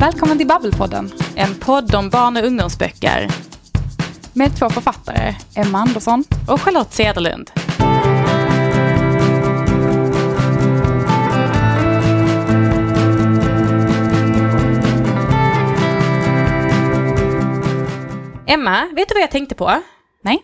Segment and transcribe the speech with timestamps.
[0.00, 1.12] Välkommen till Babbelpodden.
[1.36, 3.28] En podd om barn och ungdomsböcker.
[4.32, 7.50] Med två författare, Emma Andersson och Charlotte Cederlund.
[18.46, 19.82] Emma, vet du vad jag tänkte på?
[20.22, 20.42] Nej.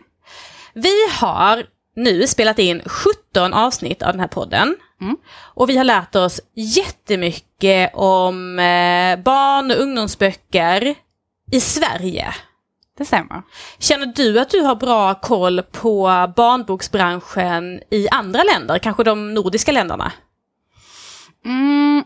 [0.74, 1.66] Vi har
[1.96, 4.76] nu spelat in 17 avsnitt av den här podden.
[5.00, 5.16] Mm.
[5.54, 10.94] Och vi har lärt oss jättemycket om eh, barn och ungdomsböcker
[11.52, 12.34] i Sverige.
[12.98, 13.42] Det stämmer.
[13.78, 19.72] Känner du att du har bra koll på barnboksbranschen i andra länder, kanske de nordiska
[19.72, 20.12] länderna?
[21.44, 22.04] Mm,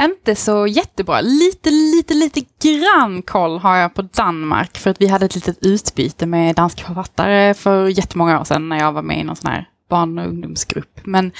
[0.00, 1.20] inte så jättebra.
[1.20, 4.78] Lite, lite, lite grann koll har jag på Danmark.
[4.78, 8.78] För att vi hade ett litet utbyte med danska författare för jättemånga år sedan när
[8.78, 11.00] jag var med i någon sån här barn och ungdomsgrupp.
[11.04, 11.32] Men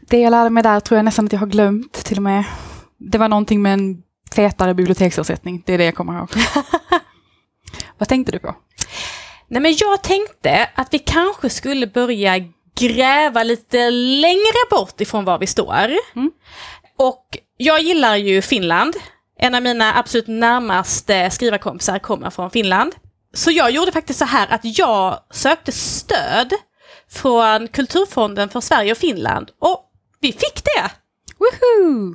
[0.00, 2.44] det jag lärde mig där tror jag nästan att jag har glömt till och med.
[2.98, 4.02] Det var någonting med en
[4.34, 5.62] fetare biblioteksersättning.
[5.66, 6.28] Det är det jag kommer ihåg.
[7.98, 8.54] Vad tänkte du på?
[9.48, 12.38] Nej men jag tänkte att vi kanske skulle börja
[12.80, 15.90] gräva lite längre bort ifrån var vi står.
[16.16, 16.30] Mm.
[16.98, 17.24] Och
[17.56, 18.94] jag gillar ju Finland.
[19.38, 22.94] En av mina absolut närmaste skrivarkompisar kommer från Finland.
[23.34, 26.52] Så jag gjorde faktiskt så här att jag sökte stöd
[27.10, 29.50] från Kulturfonden för Sverige och Finland.
[29.58, 30.90] Och vi fick det!
[31.38, 32.14] Woohoo!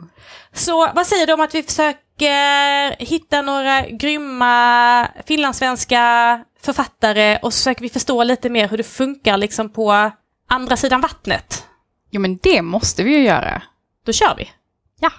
[0.53, 7.57] Så vad säger du om att vi försöker hitta några grymma finlandssvenska författare och så
[7.57, 10.11] försöker vi förstå lite mer hur det funkar liksom på
[10.49, 11.67] andra sidan vattnet?
[12.11, 13.61] Jo men det måste vi ju göra.
[14.05, 14.51] Då kör vi!
[14.99, 15.11] Ja.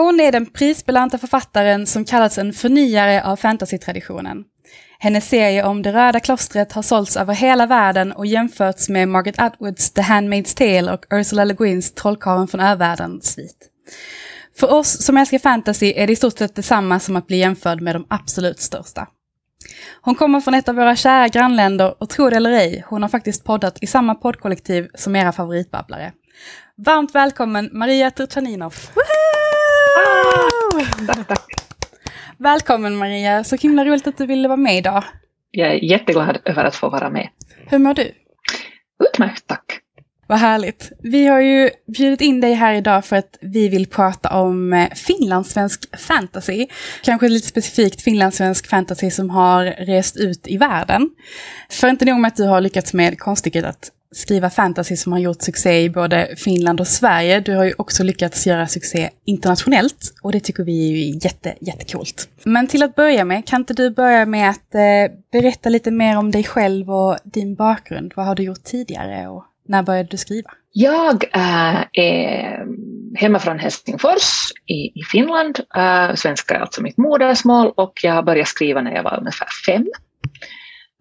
[0.00, 4.44] Hon är den prisbelönta författaren som kallats en förnyare av fantasytraditionen.
[4.98, 9.38] Hennes serie om det röda klostret har sålts över hela världen och jämförts med Margaret
[9.38, 13.68] Atwoods The Handmaid's Tale och Ursula Le Guins Trollkarlen från övärlden svit.
[14.60, 17.80] För oss som älskar fantasy är det i stort sett detsamma som att bli jämförd
[17.80, 19.06] med de absolut största.
[20.00, 23.08] Hon kommer från ett av våra kära grannländer och tro det eller ej, hon har
[23.08, 26.12] faktiskt poddat i samma poddkollektiv som era favoritbabblare.
[26.76, 28.74] Varmt välkommen Maria Turchaninov!
[30.70, 31.46] Tack, tack.
[32.36, 35.04] Välkommen Maria, så himla roligt att du ville vara med idag.
[35.50, 37.28] Jag är jätteglad över att få vara med.
[37.66, 38.12] Hur mår du?
[39.04, 39.80] Utmärkt, tack.
[40.26, 40.92] Vad härligt.
[41.02, 44.90] Vi har ju bjudit in dig här idag för att vi vill prata om eh,
[44.90, 46.66] finlandssvensk fantasy.
[47.02, 51.10] Kanske lite specifikt finlandssvensk fantasy som har rest ut i världen.
[51.70, 55.18] För inte nog med att du har lyckats med konststycket att skriva fantasy som har
[55.18, 57.40] gjort succé i både Finland och Sverige.
[57.40, 61.54] Du har ju också lyckats göra succé internationellt och det tycker vi är ju jätte,
[61.60, 62.28] jättekult.
[62.44, 66.18] Men till att börja med, kan inte du börja med att eh, berätta lite mer
[66.18, 68.12] om dig själv och din bakgrund?
[68.16, 70.50] Vad har du gjort tidigare och när började du skriva?
[70.72, 72.66] Jag äh, är
[73.14, 75.60] hemma från Helsingfors i, i Finland.
[75.76, 79.86] Äh, svenska är alltså mitt modersmål och jag började skriva när jag var ungefär fem.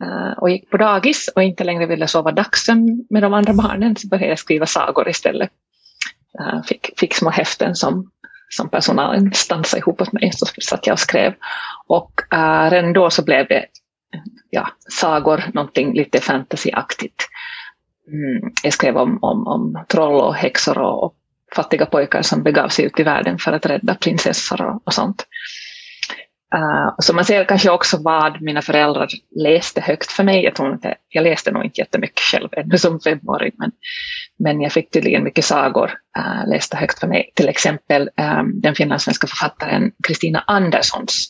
[0.04, 3.96] Eh, och gick på dagis och inte längre ville sova dagsen med de andra barnen
[3.96, 5.50] så började jag skriva sagor istället.
[6.40, 8.12] Eh, fick, fick små häften som,
[8.50, 11.34] som personalen stansade ihop åt mig så satt jag och skrev.
[11.88, 13.66] Och uh, redan då så blev det
[14.50, 17.30] ja, sagor, någonting lite fantasyaktigt.
[18.08, 21.16] Mm, jag skrev om, om, om troll och häxor och, och
[21.56, 25.26] fattiga pojkar som begav sig ut i världen för att rädda prinsessor och, och sånt.
[26.56, 30.44] Uh, så man ser kanske också vad mina föräldrar läste högt för mig.
[30.44, 33.72] Jag, tror inte, jag läste nog inte jättemycket själv ännu som femåring, men,
[34.40, 37.32] men jag fick tydligen mycket sagor uh, lästa högt för mig.
[37.36, 38.10] Till exempel
[38.42, 41.30] um, den finlandssvenska författaren Kristina Anderssons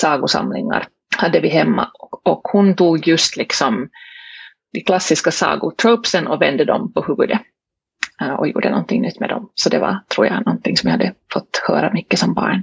[0.00, 3.88] sagosamlingar hade vi hemma och, och hon tog just liksom
[4.72, 7.40] de klassiska sagotropesen och vände dem på huvudet
[8.22, 9.50] uh, och gjorde någonting nytt med dem.
[9.54, 12.62] Så det var, tror jag, någonting som jag hade fått höra mycket som barn.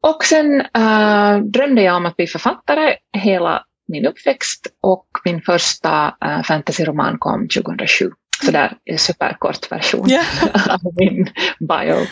[0.00, 6.14] Och sen äh, drömde jag om att bli författare hela min uppväxt och min första
[6.24, 8.10] äh, fantasyroman kom 2007.
[8.44, 10.26] Så där är en superkort version Yeah.
[10.74, 11.30] av min
[11.68, 12.06] bio.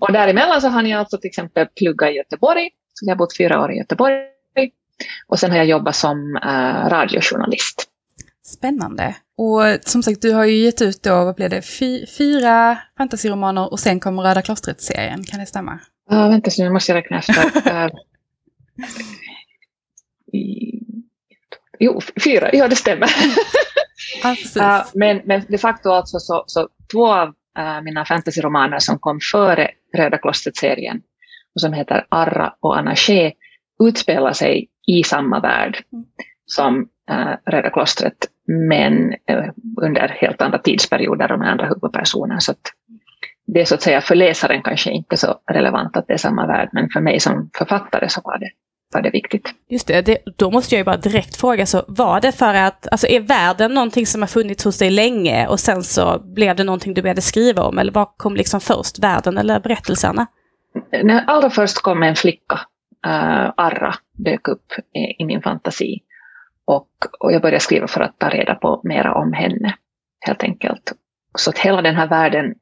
[0.00, 2.70] Och däremellan så har jag alltså till exempel pluggat i Göteborg.
[2.94, 4.14] Så jag har bott fyra år i Göteborg.
[5.26, 7.84] Och sen har jag jobbat som äh, radiojournalist.
[8.44, 9.14] Spännande.
[9.36, 13.72] Och som sagt, du har ju gett ut då, vad blev det, Fy, fyra fantasyromaner
[13.72, 15.80] och sen kommer Röda klostret-serien, kan det stämma?
[16.12, 17.44] Uh, vänta, nu måste jag räkna efter.
[17.72, 17.90] Uh,
[20.32, 20.80] i,
[21.78, 23.08] jo, fyra, ja det stämmer.
[24.56, 29.18] Uh, men, men de facto alltså så, så två av uh, mina fantasyromaner som kom
[29.32, 31.00] före Röda klostret-serien
[31.54, 33.32] och som heter Arra och Anaché
[33.84, 36.04] utspelar sig i samma värld mm.
[36.46, 38.16] som äh, Röda klostret,
[38.70, 39.14] men
[39.82, 42.38] under helt andra tidsperioder och med andra huvudpersoner.
[42.38, 42.54] Så
[43.52, 46.46] det är så att säga för läsaren kanske inte så relevant att det är samma
[46.46, 48.50] värld, men för mig som författare så var det,
[48.94, 49.54] var det viktigt.
[49.68, 52.88] Just det, det, då måste jag ju bara direkt fråga, så var det för att,
[52.90, 56.64] alltså är världen någonting som har funnits hos dig länge och sen så blev det
[56.64, 60.26] någonting du började skriva om, eller vad kom liksom först, världen eller berättelserna?
[61.02, 62.54] När allra först kom en flicka,
[63.06, 66.02] uh, Arra, dök upp i, i min fantasi.
[66.64, 66.88] Och,
[67.20, 69.74] och jag började skriva för att ta reda på mera om henne,
[70.20, 70.92] helt enkelt.
[71.38, 72.54] Så att hela den här världen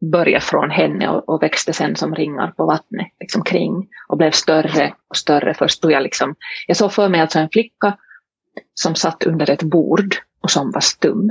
[0.00, 4.30] började från henne och, och, växte sen som ringar på vattnet liksom kring och blev
[4.30, 5.54] större och större.
[5.54, 6.34] Först jag liksom,
[6.66, 7.96] jag såg för mig alltså en flicka
[8.74, 11.30] som satt under ett bord och som var stum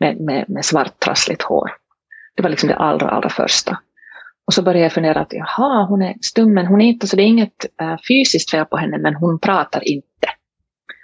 [0.00, 1.70] med, med, med svart trassligt hår.
[2.36, 3.78] Det var liksom det allra, allra första.
[4.46, 7.16] Och så började jag fundera att jaha, hon är stum, men hon är inte, så
[7.16, 10.28] det är inget äh, fysiskt fel på henne, men hon pratar inte.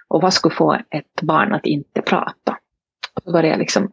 [0.09, 2.57] Och vad skulle få ett barn att inte prata?
[3.15, 3.93] Och så började jag liksom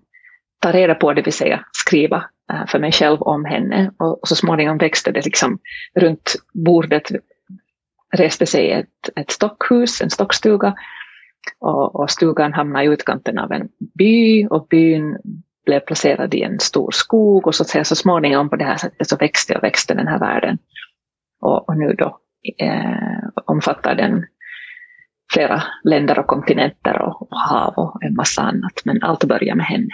[0.62, 3.92] ta reda på, det vill säga skriva eh, för mig själv om henne.
[4.00, 5.60] Och, och så småningom växte det liksom
[5.96, 7.12] runt bordet
[8.12, 10.76] reste sig ett, ett stockhus, en stockstuga.
[11.60, 15.18] Och, och stugan hamnade i utkanten av en by och byn
[15.66, 18.78] blev placerad i en stor skog och så, att säga, så småningom på det här
[18.78, 20.58] sättet så växte och växte den här världen.
[21.42, 22.20] Och, och nu då
[22.60, 24.26] eh, omfattar den
[25.34, 28.82] flera länder och kontinenter och, och hav och en massa annat.
[28.86, 29.90] Men allt börjar med henne.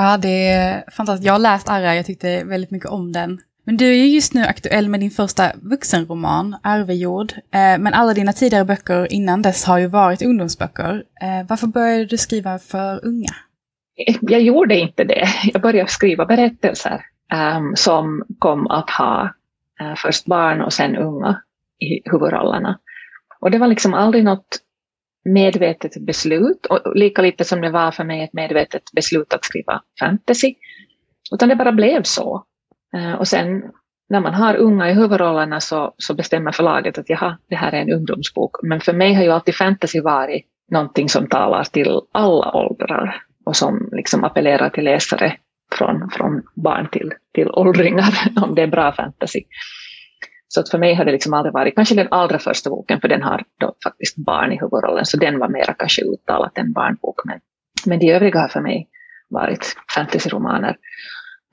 [0.00, 1.26] Ja, det är fantastiskt.
[1.26, 3.40] Jag har läst Arra, jag tyckte väldigt mycket om den.
[3.64, 7.32] Men du är ju just nu aktuell med din första vuxenroman, Arvejord.
[7.32, 11.04] Eh, men alla dina tidigare böcker innan dess har ju varit ungdomsböcker.
[11.20, 13.32] Eh, varför började du skriva för unga?
[14.20, 15.28] Jag gjorde inte det.
[15.52, 17.04] Jag började skriva berättelser
[17.56, 19.22] um, som kom att ha
[19.82, 21.42] uh, först barn och sen unga
[21.80, 22.78] i huvudrollerna.
[23.40, 24.58] Och det var liksom aldrig något
[25.32, 29.82] medvetet beslut, och lika lite som det var för mig ett medvetet beslut att skriva
[30.00, 30.54] fantasy.
[31.32, 32.44] Utan det bara blev så.
[32.94, 33.62] Eh, och sen
[34.08, 37.80] när man har unga i huvudrollerna så, så bestämmer förlaget att jaha, det här är
[37.80, 38.56] en ungdomsbok.
[38.62, 43.56] Men för mig har ju alltid fantasy varit någonting som talar till alla åldrar och
[43.56, 45.36] som liksom appellerar till läsare
[45.72, 49.40] från, från barn till, till åldringar, om det är bra fantasy.
[50.48, 53.08] Så att för mig har det liksom aldrig varit, kanske den allra första boken, för
[53.08, 57.20] den har då faktiskt barn i huvudrollen, så den var mera kanske uttalat en barnbok.
[57.24, 57.40] Men,
[57.86, 58.88] men de övriga har för mig
[59.28, 60.76] varit fantasyromaner.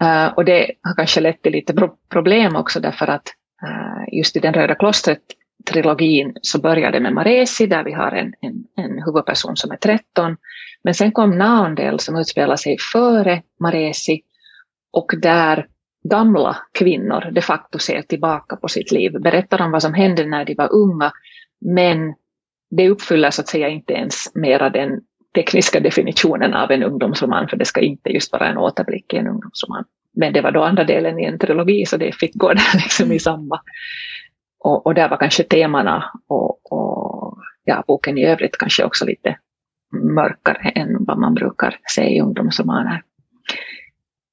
[0.04, 3.34] Uh, och det har kanske lett till lite problem också därför att
[3.64, 8.64] uh, just i den röda klostret-trilogin så började med Maresi där vi har en, en,
[8.86, 10.38] en huvudperson som är 13
[10.84, 14.22] men sen kom Naondel som utspelar sig före Maresi
[14.92, 15.68] och där
[16.10, 20.46] gamla kvinnor de facto ser tillbaka på sitt liv, berättar om vad som hände när
[20.46, 21.12] de var unga,
[21.62, 22.14] men
[22.78, 25.02] det uppfyller så att säga inte ens mera den
[25.36, 29.28] tekniska definitionen av en ungdomsroman, för det ska inte just vara en återblick i en
[29.28, 29.84] ungdomsroman.
[30.14, 33.12] Men det var då andra delen i en trilogi, så det fick gå där liksom
[33.12, 33.62] i samma.
[34.60, 39.38] Och, och där var kanske temana och, och ja, boken i övrigt kanske också lite
[40.16, 43.02] mörkare än vad man brukar se i ungdomsromaner.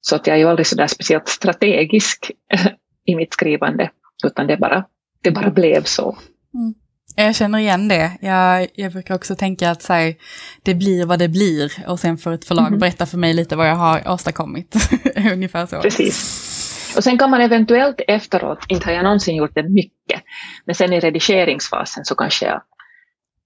[0.05, 2.31] Så att jag är ju aldrig så där speciellt strategisk
[3.07, 3.91] i mitt skrivande,
[4.25, 4.85] utan det bara,
[5.23, 6.19] det bara blev så.
[6.55, 6.75] Mm.
[7.17, 8.13] Jag känner igen det.
[8.21, 10.15] Jag, jag brukar också tänka att så här,
[10.63, 12.79] det blir vad det blir och sen får ett förlag mm.
[12.79, 14.75] berätta för mig lite vad jag har åstadkommit.
[15.33, 15.81] Ungefär så.
[15.81, 16.49] Precis.
[16.97, 20.23] Och sen kan man eventuellt efteråt, inte har jag någonsin gjort det mycket,
[20.65, 22.63] men sen i redigeringsfasen så kanske jag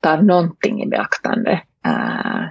[0.03, 2.45] tar någonting i beaktande äh,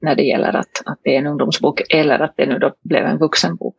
[0.00, 3.06] när det gäller att, att det är en ungdomsbok eller att det nu då blev
[3.06, 3.76] en vuxenbok.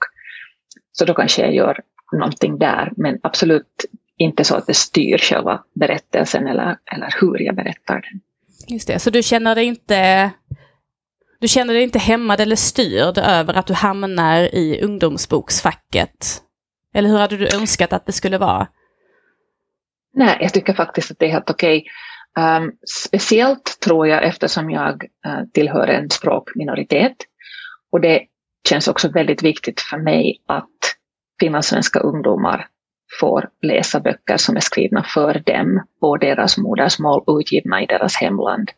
[0.92, 3.86] Så då kanske jag gör någonting där, men absolut
[4.18, 8.22] inte så att det styr själva berättelsen eller, eller hur jag berättar den.
[8.68, 10.32] Just det, så du känner dig inte
[11.40, 16.42] du känner dig inte hämmad eller styrd över att du hamnar i ungdomsboksfacket?
[16.94, 18.68] Eller hur hade du önskat att det skulle vara?
[20.14, 21.86] Nej, jag tycker faktiskt att det är helt okej.
[22.40, 27.16] Um, speciellt tror jag eftersom jag uh, tillhör en språkminoritet.
[27.92, 28.22] Och det
[28.70, 30.96] känns också väldigt viktigt för mig att
[31.40, 32.68] finlandssvenska ungdomar
[33.20, 38.70] får läsa böcker som är skrivna för dem på deras modersmål, utgivna i deras hemland.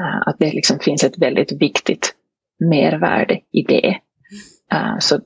[0.00, 2.14] Uh, att det liksom finns ett väldigt viktigt
[2.70, 3.98] mervärde i det.
[4.74, 5.20] Uh, så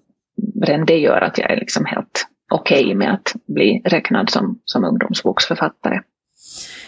[0.67, 4.61] redan det gör att jag är liksom helt okej okay med att bli räknad som,
[4.65, 6.01] som ungdomsboksförfattare.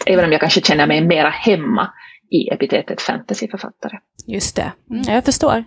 [0.05, 1.89] Även om jag kanske känner mig mera hemma
[2.31, 3.99] i epitetet fantasyförfattare.
[4.27, 5.63] Just det, mm, jag förstår.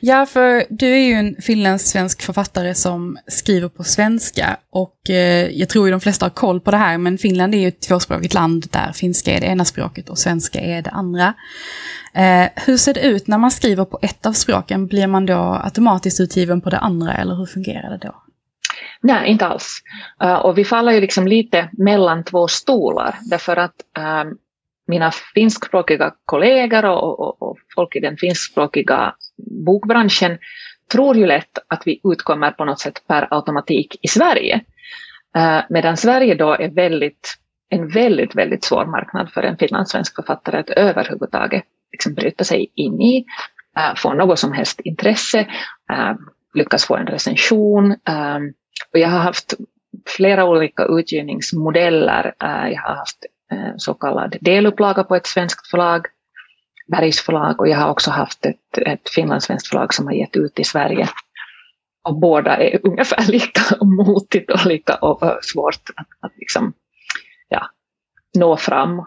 [0.00, 5.68] Ja, för du är ju en finlandssvensk författare som skriver på svenska och eh, jag
[5.68, 8.34] tror ju de flesta har koll på det här, men Finland är ju ett tvåspråkigt
[8.34, 11.34] land där finska är det ena språket och svenska är det andra.
[12.14, 14.86] Eh, hur ser det ut när man skriver på ett av språken?
[14.86, 18.23] Blir man då automatiskt utgiven på det andra eller hur fungerar det då?
[19.06, 19.82] Nej, inte alls.
[20.22, 23.74] Eh, och vi faller ju liksom lite mellan två stolar därför att
[24.24, 24.38] um,
[24.86, 29.14] mina finskspråkiga kollegor och, och, och, folk i den finskspråkiga
[29.66, 30.38] bokbranschen
[30.92, 34.60] tror ju lätt att vi utkommer på något sätt per automatik i Sverige.
[35.36, 37.36] Uh, medan Sverige då är väldigt,
[37.68, 43.00] en väldigt, väldigt svår marknad för en finlandssvensk författare att överhuvudtaget liksom bryta sig in
[43.00, 43.24] i,
[43.78, 45.40] uh, få något som helst intresse,
[45.92, 46.14] uh,
[46.54, 47.90] lyckas få en recension.
[47.92, 48.54] Um,
[48.92, 49.54] och jag har haft
[50.06, 52.34] flera olika utgivningsmodeller.
[52.42, 56.06] Eh, jag har haft eh, så kallad delupplaga på ett svenskt förlag,
[56.86, 60.58] Bergs förlag, och jag har också haft ett, ett finlandssvenskt förlag som har gett ut
[60.58, 61.08] i Sverige.
[62.04, 66.72] Och båda är ungefär lika motigt och lika och svårt att, att liksom,
[67.48, 67.70] ja,
[68.38, 68.98] nå fram.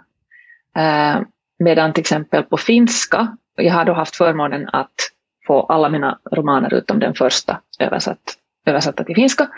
[0.77, 1.21] Eh,
[1.59, 5.11] medan till exempel på finska, jag har då haft förmånen att
[5.47, 9.49] få alla mina romaner utom den första översatt, översatta till finska,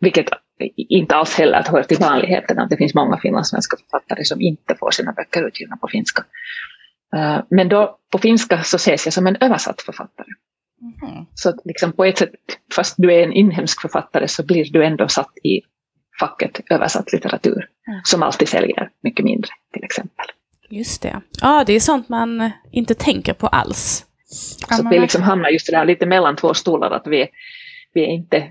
[0.00, 0.26] vilket
[0.76, 4.90] inte alls heller hör till vanligheten att det finns många finlandssvenska författare som inte får
[4.90, 6.24] sina böcker utgivna på finska.
[7.16, 10.28] Eh, men då på finska så ses jag som en översatt författare.
[11.02, 11.26] Mm.
[11.34, 12.30] Så liksom på ett sätt,
[12.74, 15.60] fast du är en inhemsk författare så blir du ändå satt i
[16.20, 18.00] facket översatt litteratur, mm.
[18.04, 20.26] som alltid säljer mycket mindre till exempel.
[20.70, 21.20] Just det.
[21.40, 24.04] Ja, det är sånt man inte tänker på alls.
[24.70, 27.28] Så vi liksom hamnar just där lite mellan två stolar, att vi,
[27.96, 28.50] vi är inte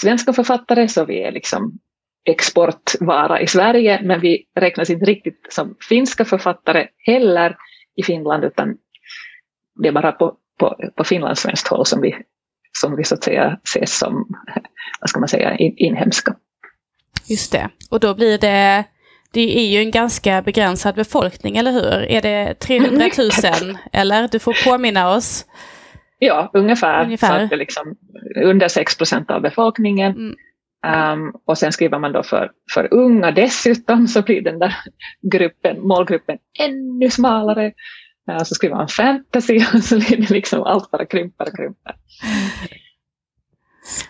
[0.00, 1.78] svenska författare, så vi är liksom
[2.24, 7.56] exportvara i Sverige, men vi räknas inte riktigt som finska författare heller
[7.96, 8.76] i Finland, utan
[9.82, 12.16] det är bara på, på, på finlandssvenskt håll som vi,
[12.72, 14.26] som vi så att säga ses som,
[15.00, 16.36] vad ska man säga, in, inhemska.
[17.26, 18.84] Just det, och då blir det
[19.30, 22.10] det är ju en ganska begränsad befolkning, eller hur?
[22.10, 23.78] Är det 300 000?
[23.92, 24.28] eller?
[24.28, 25.46] Du får påminna oss.
[26.24, 27.04] Ja, ungefär.
[27.04, 27.38] ungefär.
[27.38, 27.96] Så att det liksom
[28.36, 30.12] under 6 procent av befolkningen.
[30.12, 30.34] Mm.
[30.86, 34.74] Um, och sen skriver man då för, för unga dessutom så blir den där
[35.32, 37.72] gruppen, målgruppen ännu smalare.
[38.30, 41.94] Uh, så skriver man fantasy och så blir det liksom allt bara krymper och krymper.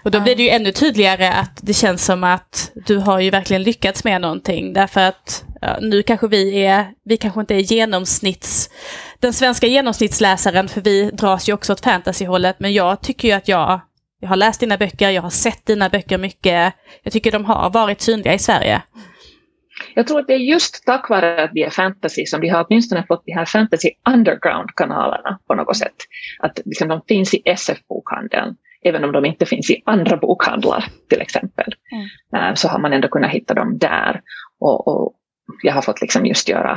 [0.02, 3.30] Och då blir det ju ännu tydligare att det känns som att du har ju
[3.30, 4.72] verkligen lyckats med någonting.
[4.72, 8.70] Därför att ja, nu kanske vi är, vi kanske inte är genomsnitts,
[9.20, 13.48] den svenska genomsnittsläsaren, för vi dras ju också åt fantasyhållet, men jag tycker ju att
[13.48, 13.80] jag,
[14.20, 16.74] jag har läst dina böcker, jag har sett dina böcker mycket.
[17.02, 18.82] Jag tycker de har varit synliga i Sverige.
[19.94, 22.66] Jag tror att det är just tack vare att vi är fantasy som vi har
[22.68, 25.96] åtminstone fått de här fantasy underground-kanalerna på något sätt.
[26.38, 31.20] Att liksom de finns i SF-bokhandeln även om de inte finns i andra bokhandlar till
[31.20, 32.06] exempel, mm.
[32.36, 34.20] Eh, så har man ändå kunnat hitta dem där.
[34.60, 35.16] Och, och
[35.62, 36.72] jag har fått liksom just göra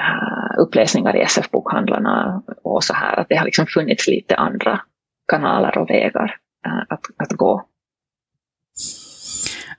[0.00, 4.80] uh, uppläsningar i SF-bokhandlarna och så här, att det har liksom funnits lite andra
[5.28, 6.36] kanaler och vägar
[6.66, 7.68] uh, att, att gå.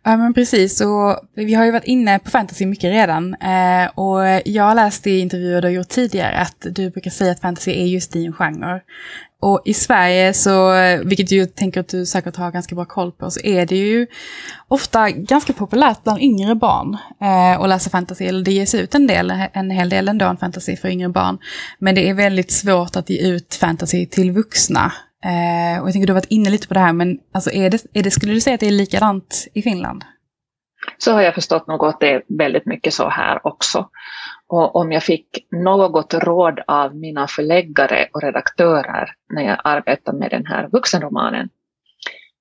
[0.07, 3.33] Ja men precis, och vi har ju varit inne på fantasy mycket redan.
[3.33, 7.31] Eh, och jag har läst i intervjuer du har gjort tidigare att du brukar säga
[7.31, 8.81] att fantasy är just din genre.
[9.41, 10.73] Och i Sverige så,
[11.05, 14.07] vilket jag tänker att du säkert har ganska bra koll på, så är det ju
[14.67, 18.25] ofta ganska populärt bland yngre barn eh, att läsa fantasy.
[18.25, 21.37] Eller det ges ut en del, en hel del ändå en fantasy för yngre barn.
[21.79, 24.91] Men det är väldigt svårt att ge ut fantasy till vuxna.
[25.23, 27.69] Eh, och jag tänker du har varit inne lite på det här, men alltså är
[27.69, 30.03] det, är det, skulle du säga att det är likadant i Finland?
[30.97, 33.89] Så har jag förstått nog att det är väldigt mycket så här också.
[34.47, 40.31] Och om jag fick något råd av mina förläggare och redaktörer när jag arbetade med
[40.31, 41.49] den här vuxenromanen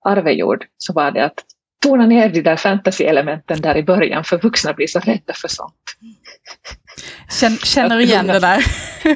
[0.04, 1.44] Arvejord så var det att
[1.82, 5.74] tona ner de där fantasy-elementen där i början för vuxna blir så rädda för sånt.
[7.62, 8.64] Känner igen det där.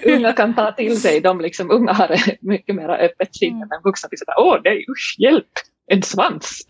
[0.05, 3.69] unga kan ta till sig, de liksom, unga har mycket mer öppet sinne mm.
[3.69, 5.53] men vuxna blir sådär, åh nej usch, hjälp,
[5.91, 6.67] en svans.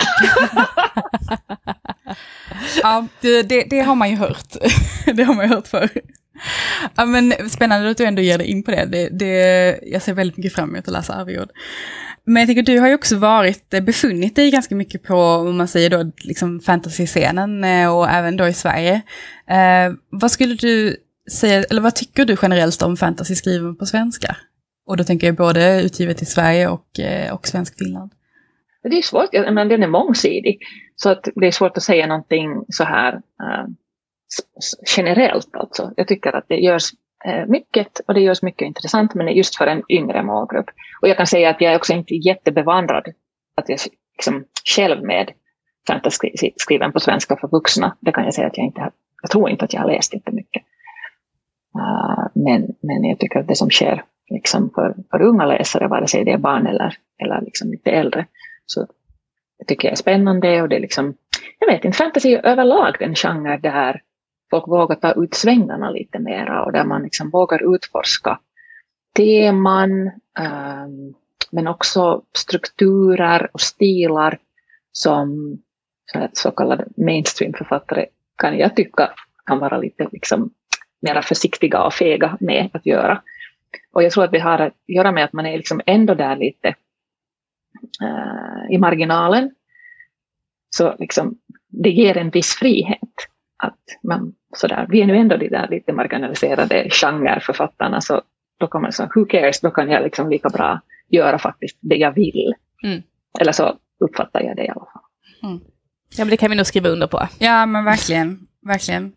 [2.83, 4.57] ja, det, det, det, har man ju hört.
[5.15, 5.89] det har man ju hört förr.
[6.97, 8.85] Ja, men spännande att du ändå ger dig in på det.
[8.85, 11.49] det, det jag ser väldigt mycket fram emot att läsa Arvejord.
[12.25, 15.57] Men jag tänker, du har ju också varit, eh, befunnit dig ganska mycket på, om
[15.57, 19.03] man säger då, liksom fantasy-scenen eh, och även då i Sverige.
[19.47, 20.97] Eh, vad skulle du
[21.31, 24.37] säga, eller vad tycker du generellt om fantasy skriven på svenska?
[24.87, 28.11] Och då tänker jag både utgivet i Sverige och, eh, och svensk Finland.
[28.83, 30.59] Det är svårt, men den är mångsidig.
[30.97, 33.67] Så att det är svårt att säga någonting så här uh,
[34.97, 35.93] generellt alltså.
[35.97, 36.91] Jag tycker att det görs
[37.25, 40.71] eh, mycket och det görs mycket intressant men just för en yngre målgrupp.
[41.03, 43.09] Och jag kan säga att jag är också inte jättebevandrad
[43.57, 43.79] att jag
[44.17, 45.33] liksom själv med
[45.87, 47.97] fantasy skriven på svenska för vuxna.
[48.01, 48.93] Det kan jag säga att jag inte har,
[49.23, 50.63] jag tror inte att jag har läst jättemycket.
[51.77, 56.07] Uh, men, men jag tycker att det som sker liksom för, för unga läsare, vare
[56.07, 58.27] sig det är barn eller, eller liksom lite äldre,
[58.67, 58.87] så
[59.59, 61.15] det tycker jag är spännande och det är liksom,
[61.59, 64.03] jag vet inte, fantasy är överlag den genre där
[64.51, 68.39] folk vågar ta ut svängarna lite mera och där man liksom vågar utforska
[69.17, 71.15] teman, ehm,
[71.51, 74.39] men också strukturer och stilar
[74.93, 75.59] som
[76.15, 79.11] eh, så kallade mainstream-författare kan jag tycka
[79.47, 80.51] kan vara lite liksom
[81.01, 83.23] mera försiktiga och fega med att göra.
[83.93, 86.37] Och jag tror att det har att göra med att man är liksom ändå där
[86.37, 86.69] lite
[88.03, 89.55] eh, i marginalen.
[90.71, 91.39] Så liksom,
[91.69, 93.08] det ger en viss frihet.
[93.59, 98.23] Att man, sådär, vi är nu ändå de där lite marginaliserade genreförfattarna så
[98.59, 101.97] då kommer man säga, who cares, då kan jag liksom lika bra göra faktiskt det
[101.97, 102.55] jag vill.
[102.85, 103.03] Mm.
[103.41, 105.03] Eller så uppfattar jag det i alla fall.
[105.43, 105.61] Mm.
[106.17, 107.29] Ja, men det kan vi nog skriva under på.
[107.39, 108.47] Ja, men verkligen.
[108.63, 109.13] verkligen.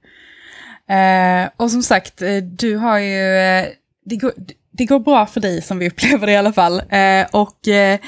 [0.87, 3.37] Eh, och som sagt, eh, du har ju...
[3.37, 3.67] Eh,
[4.05, 4.31] det, går,
[4.71, 6.79] det går bra för dig som vi upplever det i alla fall.
[6.79, 7.99] Eh, och eh,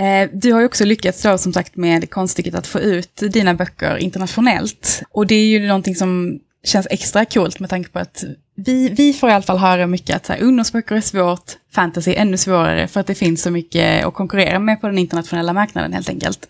[0.00, 3.54] Eh, du har ju också lyckats då som sagt med konststycket att få ut dina
[3.54, 5.02] böcker internationellt.
[5.10, 9.12] Och det är ju någonting som känns extra coolt med tanke på att vi, vi
[9.12, 12.36] får i alla fall höra mycket att så här, ungdomsböcker är svårt, fantasy är ännu
[12.36, 16.08] svårare för att det finns så mycket att konkurrera med på den internationella marknaden helt
[16.08, 16.48] enkelt.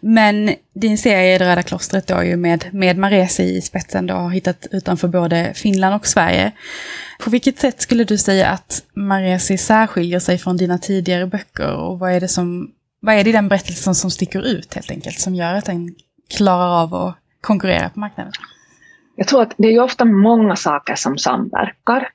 [0.00, 4.30] Men din serie Det röda klostret då ju med, med Maresi i spetsen då har
[4.30, 6.52] hittat utanför både Finland och Sverige.
[7.18, 11.98] På vilket sätt skulle du säga att Maresi särskiljer sig från dina tidigare böcker och
[11.98, 15.20] vad är det som, vad är det i den berättelsen som sticker ut helt enkelt
[15.20, 15.94] som gör att den
[16.36, 18.32] klarar av att konkurrera på marknaden?
[19.16, 22.08] Jag tror att det är ju ofta många saker som samverkar.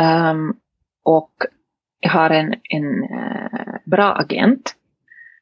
[0.00, 0.56] Um,
[1.04, 1.32] och
[2.00, 4.74] jag har en, en uh, bra agent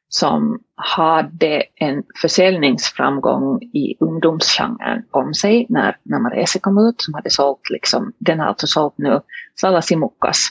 [0.09, 7.29] som hade en försäljningsframgång i ungdomsgenren om sig när, när Marese kom ut, som hade
[7.29, 9.21] sålt, liksom, den har alltså sålt nu,
[9.61, 10.49] Salasimukkas.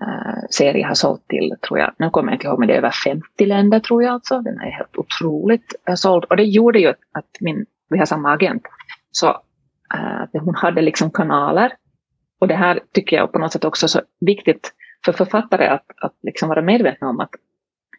[0.00, 2.78] Eh, serie har sålt till, tror jag, nu kommer jag inte ihåg, men det är
[2.78, 6.24] över 50 länder tror jag alltså, den är helt otroligt eh, såld.
[6.24, 8.62] Och det gjorde ju att min, vi har samma agent,
[9.10, 9.28] så
[9.94, 11.72] äh, hon hade liksom kanaler.
[12.40, 14.72] Och det här tycker jag på något sätt också är så viktigt
[15.04, 17.30] för författare att, att liksom vara medvetna om att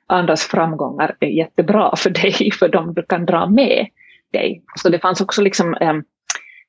[0.08, 3.88] andras framgångar är jättebra för dig, för de kan dra med
[4.34, 4.64] dig.
[4.76, 5.94] Så det fanns också liksom, eh,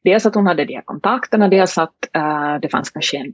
[0.05, 3.33] dels att hon hade de här kontakterna, dels att eh, det fanns kanske en,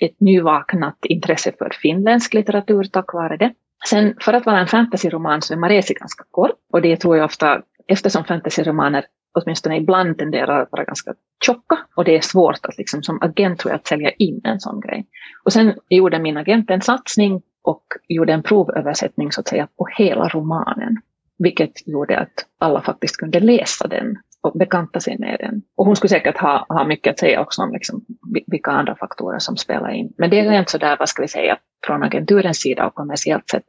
[0.00, 3.52] ett nyvaknat intresse för finländsk litteratur tack vare det.
[3.88, 7.24] Sen för att vara en fantasyroman så är Maresi ganska kort och det tror jag
[7.24, 12.78] ofta, eftersom fantasyromaner åtminstone ibland tenderar att vara ganska tjocka och det är svårt att
[12.78, 15.06] liksom, som agent tror jag, att sälja in en sån grej.
[15.44, 19.88] Och sen gjorde min agent en satsning och gjorde en provöversättning så att säga på
[19.98, 20.96] hela romanen.
[21.38, 25.62] Vilket gjorde att alla faktiskt kunde läsa den och bekanta sig med den.
[25.76, 28.04] Och hon skulle säkert ha, ha mycket att säga också om liksom
[28.46, 30.12] vilka andra faktorer som spelar in.
[30.18, 33.64] Men det är rent sådär, vad ska vi säga, från agenturens sida och kommersiellt sett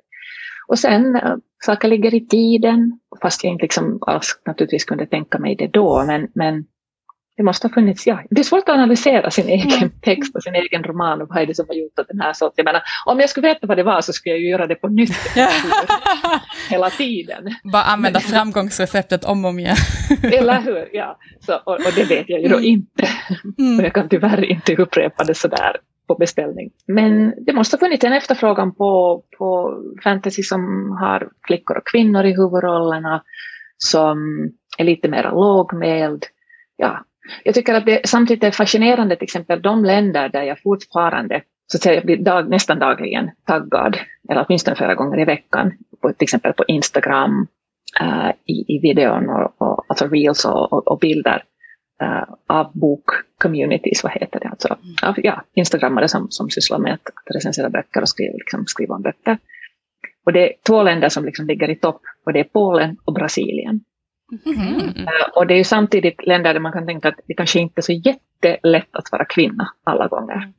[0.68, 1.36] och sen, eh,
[1.66, 6.04] saker ligger i tiden, fast jag inte liksom alls naturligtvis kunde tänka mig det då,
[6.08, 6.66] men, men
[7.38, 8.20] det måste ha funnits, ja.
[8.30, 9.90] Det är svårt att analysera sin egen mm.
[10.02, 12.34] text och sin egen roman och vad är det som har gjort att den här
[12.34, 14.68] så jag menar, om jag skulle veta vad det var så skulle jag ju göra
[14.68, 15.16] det på nytt
[16.70, 17.56] hela tiden.
[17.74, 19.76] Bara använda framgångsreceptet om och om igen.
[20.24, 21.18] Eller hur, ja.
[21.46, 22.70] Så, och, och, det vet jag ju då mm.
[22.70, 23.08] inte.
[23.58, 23.80] Mm.
[23.80, 26.72] Och jag kan tyvärr inte upprepa det sådär på beställning.
[26.88, 32.26] Men det måste ha funnits en efterfrågan på, på fantasy som har flickor och kvinnor
[32.26, 33.24] i huvudrollerna,
[33.78, 34.18] som
[34.78, 36.26] är lite mer lågmäld.
[36.76, 37.04] Ja,
[37.44, 41.78] jag tycker att det samtidigt är fascinerande, till exempel de länder där jag fortfarande så
[41.78, 43.98] att säga, jag blir dag, nästan dagligen taggad,
[44.30, 47.48] eller åtminstone flera gånger i veckan, på, till exempel på Instagram,
[48.02, 51.44] uh, i, i videon, och, och, alltså reels och, och, och bilder
[52.04, 54.96] uh, av bokcommunities, vad heter det, alltså mm.
[55.04, 58.96] av ja, instagrammare som, som sysslar med att, att recensera böcker och skriva, liksom, skriva
[58.96, 59.38] om böcker.
[60.26, 63.14] Och det är två länder som liksom ligger i topp och det är Polen och
[63.14, 63.82] Brasilien.
[64.46, 64.80] Mm.
[64.80, 67.80] Uh, och det är ju samtidigt länder där man kan tänka att det kanske inte
[67.80, 70.36] är så jättelätt att vara kvinna alla gånger.
[70.36, 70.54] Mm.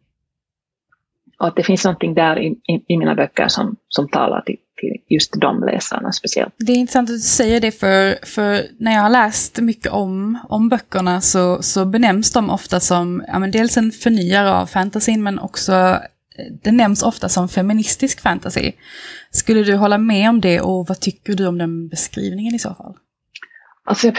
[1.38, 4.56] Och att det finns någonting där i, i, i mina böcker som, som talar till,
[4.76, 6.54] till just de läsarna speciellt.
[6.58, 10.38] Det är intressant att du säger det, för, för när jag har läst mycket om,
[10.48, 15.22] om böckerna så, så benämns de ofta som ja, men dels en förnyare av fantasyn,
[15.22, 15.98] men också eh,
[16.62, 18.72] det nämns ofta som feministisk fantasy.
[19.30, 22.74] Skulle du hålla med om det och vad tycker du om den beskrivningen i så
[22.74, 22.94] fall?
[23.88, 24.12] Alltså,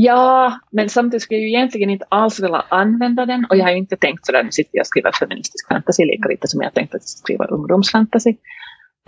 [0.00, 3.70] Ja, men samtidigt skulle jag ju egentligen inte alls vilja använda den och jag har
[3.70, 6.74] ju inte tänkt sådär, nu sitter jag och skriver feministisk fantasy lika lite som jag
[6.74, 8.36] tänkt att skriva ungdomsfantasy.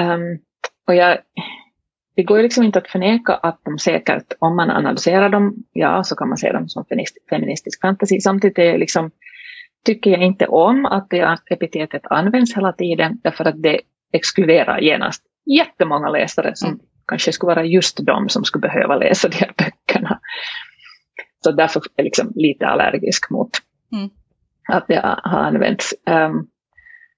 [0.02, 0.38] Um,
[0.86, 1.18] och jag,
[2.16, 6.04] det går ju liksom inte att förneka att de säkert, om man analyserar dem, ja,
[6.04, 6.84] så kan man se dem som
[7.30, 8.20] feministisk fantasy.
[8.20, 9.10] Samtidigt är liksom,
[9.86, 13.80] tycker jag inte om att det epitetet används hela tiden, därför att det
[14.12, 16.80] exkluderar genast jättemånga läsare som mm
[17.10, 20.20] kanske skulle vara just de som skulle behöva läsa de här böckerna.
[21.44, 23.50] Så därför är jag liksom lite allergisk mot
[23.92, 24.10] mm.
[24.68, 25.94] att det har använts.
[26.06, 26.46] Um,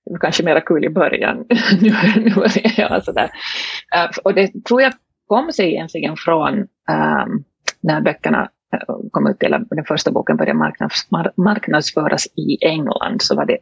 [0.04, 1.36] det var kanske mera kul i början,
[1.80, 2.30] nu, nu
[2.64, 3.30] är jag sådär.
[3.96, 4.92] Uh, och det tror jag
[5.26, 7.44] kom sig egentligen från um,
[7.80, 8.42] när böckerna
[8.74, 13.58] uh, kom ut, eller den första boken började marknads, marknadsföras i England, så var det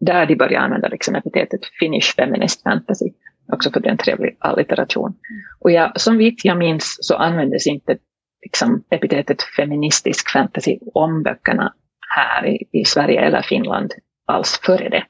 [0.00, 3.10] där de började använda liksom epitetet Finnish Feminist Fantasy,
[3.52, 5.08] också för den trevlig allitteration.
[5.08, 5.42] Mm.
[5.60, 7.96] Och jag, som vitt jag minns så användes inte
[8.44, 11.74] liksom, epitetet feministisk fantasy om böckerna
[12.16, 13.92] här i, i Sverige eller Finland
[14.26, 15.04] alls före det.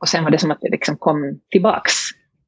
[0.00, 1.92] Och sen var det som att det liksom kom tillbaks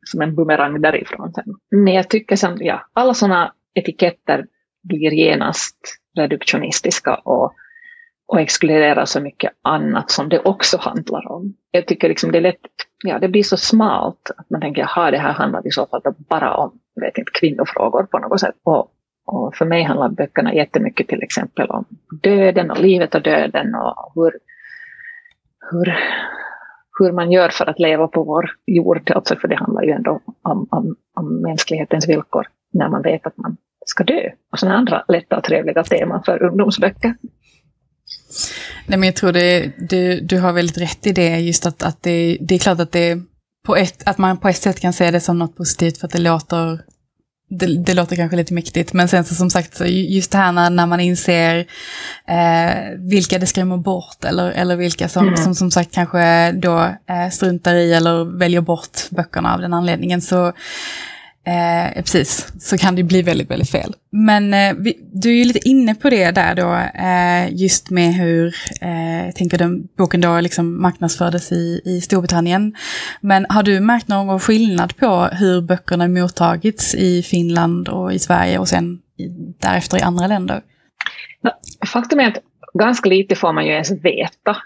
[0.05, 1.33] som en bumerang därifrån.
[1.33, 1.45] Sen.
[1.71, 4.47] Men jag tycker som, ja, alla sådana etiketter
[4.83, 5.77] blir genast
[6.17, 7.55] reduktionistiska och,
[8.33, 11.55] och exkludera så mycket annat som det också handlar om.
[11.71, 12.57] Jag tycker liksom det är lätt,
[13.05, 16.01] ja det blir så smalt att man tänker, jaha det här handlar i så fall
[16.31, 18.55] bara om, vet inte, kvinnofrågor på något sätt.
[18.63, 18.91] Och,
[19.27, 21.85] och för mig handlar böckerna jättemycket till exempel om
[22.23, 24.33] döden och livet och döden och hur,
[25.71, 25.95] hur
[26.99, 30.21] hur man gör för att leva på vår jord, alltså för det handlar ju ändå
[30.43, 34.31] om, om, om mänsklighetens villkor när man vet att man ska dö.
[34.53, 37.15] Och sådana andra lätta och trevliga teman för ungdomsböcker.
[38.87, 42.03] Nej, men jag tror det, du, du har väldigt rätt i det, just att, att
[42.03, 43.19] det, det är klart att, det,
[43.67, 46.13] på ett, att man på ett sätt kan se det som något positivt för att
[46.13, 46.81] det låter
[47.59, 50.53] det, det, låter kanske lite mäktigt, men sen så som sagt, så just det här
[50.53, 51.59] när, när man inser
[52.29, 55.37] eh, vilka det skrämmer bort eller, eller vilka som, mm.
[55.37, 60.23] som som sagt kanske då eh, struntar i eller väljer bort böckerna av den anledningen
[60.23, 60.53] så
[61.45, 63.95] Eh, precis, så kan det bli väldigt, väldigt fel.
[64.11, 66.75] Men eh, vi, du är ju lite inne på det där då,
[67.05, 72.75] eh, just med hur, eh, jag tänker den boken då liksom marknadsfördes i, i Storbritannien.
[73.21, 78.59] Men har du märkt någon skillnad på hur böckerna mottagits i Finland och i Sverige
[78.59, 79.29] och sen i,
[79.61, 80.63] därefter i andra länder?
[81.93, 82.43] Faktum är att
[82.75, 84.57] ganska lite får man ju ens veta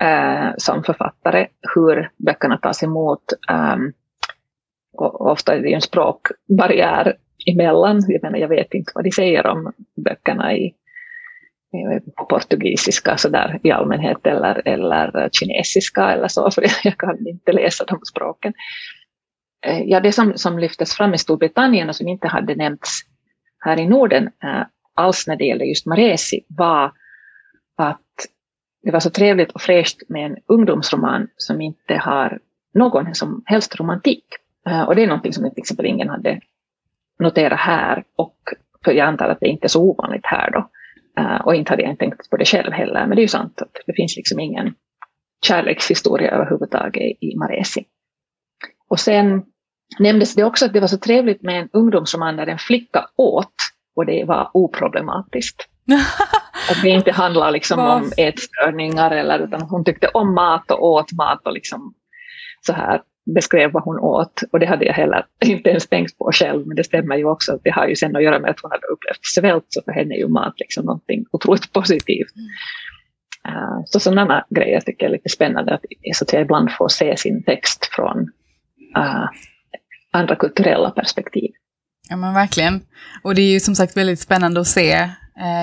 [0.00, 3.22] eh, som författare hur böckerna tas emot.
[3.50, 3.92] Um,
[4.94, 8.02] och ofta är det ju en språkbarriär emellan.
[8.08, 10.74] Jag menar, jag vet inte vad de säger om böckerna i,
[12.16, 17.52] på portugisiska så där, i allmänhet eller, eller kinesiska eller så, för jag kan inte
[17.52, 18.52] läsa de språken.
[19.66, 23.00] Eh, ja, det som, som lyftes fram i Storbritannien och som inte hade nämnts
[23.58, 24.62] här i Norden eh,
[24.94, 26.92] alls när det gällde just Maresi var
[27.76, 28.00] att
[28.82, 32.38] det var så trevligt och fräscht med en ungdomsroman som inte har
[32.74, 34.24] någon som helst romantik.
[34.68, 36.40] Eh, och det är någonting som till exempel ingen hade
[37.18, 38.36] noterat här och
[38.84, 40.70] för jag antar att det inte är så ovanligt här då.
[41.22, 43.62] Eh, och inte hade jag tänkt på det själv heller, men det är ju sant
[43.62, 44.74] att det finns liksom ingen
[45.46, 47.84] kärlekshistoria överhuvudtaget i Maresi.
[48.88, 49.42] Och sen
[49.98, 53.54] nämndes det också att det var så trevligt med en ungdomsroman där en flicka åt
[53.96, 55.68] och det var oproblematiskt.
[56.70, 61.12] att det inte handlar liksom om ätstörningar eller utan hon tyckte om mat och åt
[61.12, 61.94] mat och liksom
[62.66, 66.30] så här beskrev vad hon åt och det hade jag heller inte ens tänkt på
[66.32, 68.60] själv men det stämmer ju också att det har ju sen att göra med att
[68.62, 72.34] hon hade upplevt svält så för henne är ju mat liksom någonting otroligt positivt.
[73.48, 75.80] Uh, så sådana grejer tycker jag är lite spännande att,
[76.14, 78.18] så att jag ibland får se sin text från
[78.98, 79.28] uh,
[80.12, 81.50] andra kulturella perspektiv.
[82.08, 82.80] Ja men verkligen.
[83.22, 85.08] Och det är ju som sagt väldigt spännande att se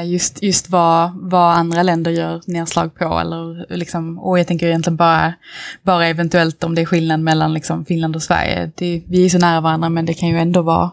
[0.06, 3.20] just, just vad, vad andra länder gör nedslag på.
[3.20, 5.34] Eller liksom, och jag tänker egentligen bara,
[5.82, 8.72] bara eventuellt om det är skillnad mellan liksom Finland och Sverige.
[8.76, 10.92] Det, vi är så nära varandra men det kan ju ändå, vara,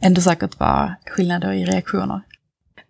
[0.00, 2.22] ändå säkert vara skillnader i reaktioner.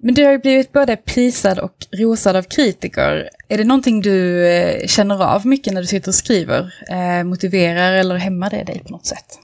[0.05, 3.29] Men du har ju blivit både prisad och rosad av kritiker.
[3.49, 6.75] Är det någonting du eh, känner av mycket när du sitter och skriver?
[6.91, 9.39] Eh, motiverar eller hämmar det dig på något sätt?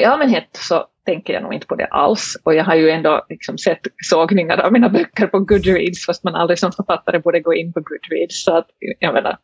[0.00, 2.36] I allmänhet så tänker jag nog inte på det alls.
[2.44, 6.34] Och jag har ju ändå liksom sett sågningar av mina böcker på Goodreads, fast man
[6.34, 8.44] aldrig som författare borde gå in på Goodreads.
[8.44, 8.66] Så att,
[8.98, 9.38] jag menar,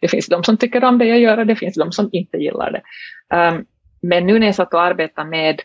[0.00, 2.36] det finns de som tycker om det jag gör och det finns de som inte
[2.36, 2.82] gillar det.
[3.36, 3.64] Um,
[4.02, 5.60] men nu när jag satt och arbetade med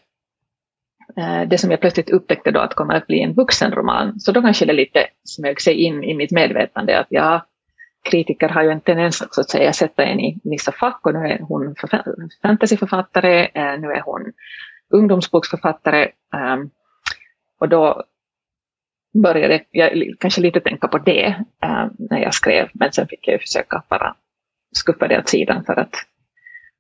[1.20, 4.42] uh, det som jag plötsligt upptäckte då att kommer att bli en vuxenroman, så då
[4.42, 7.46] kanske det lite smög sig in i mitt medvetande att ja,
[8.06, 11.14] kritiker har ju en tendens att, så att säga, sätta en i vissa fack och
[11.14, 11.76] nu är hon
[12.42, 14.34] fantasyförfattare, eh, nu är hon
[14.90, 16.12] ungdomsboksförfattare.
[16.36, 16.70] Ehm,
[17.60, 18.04] och då
[19.24, 21.26] började jag kanske lite tänka på det
[21.62, 24.16] ehm, när jag skrev, men sen fick jag försöka bara
[24.76, 25.96] skuffa det åt sidan för att,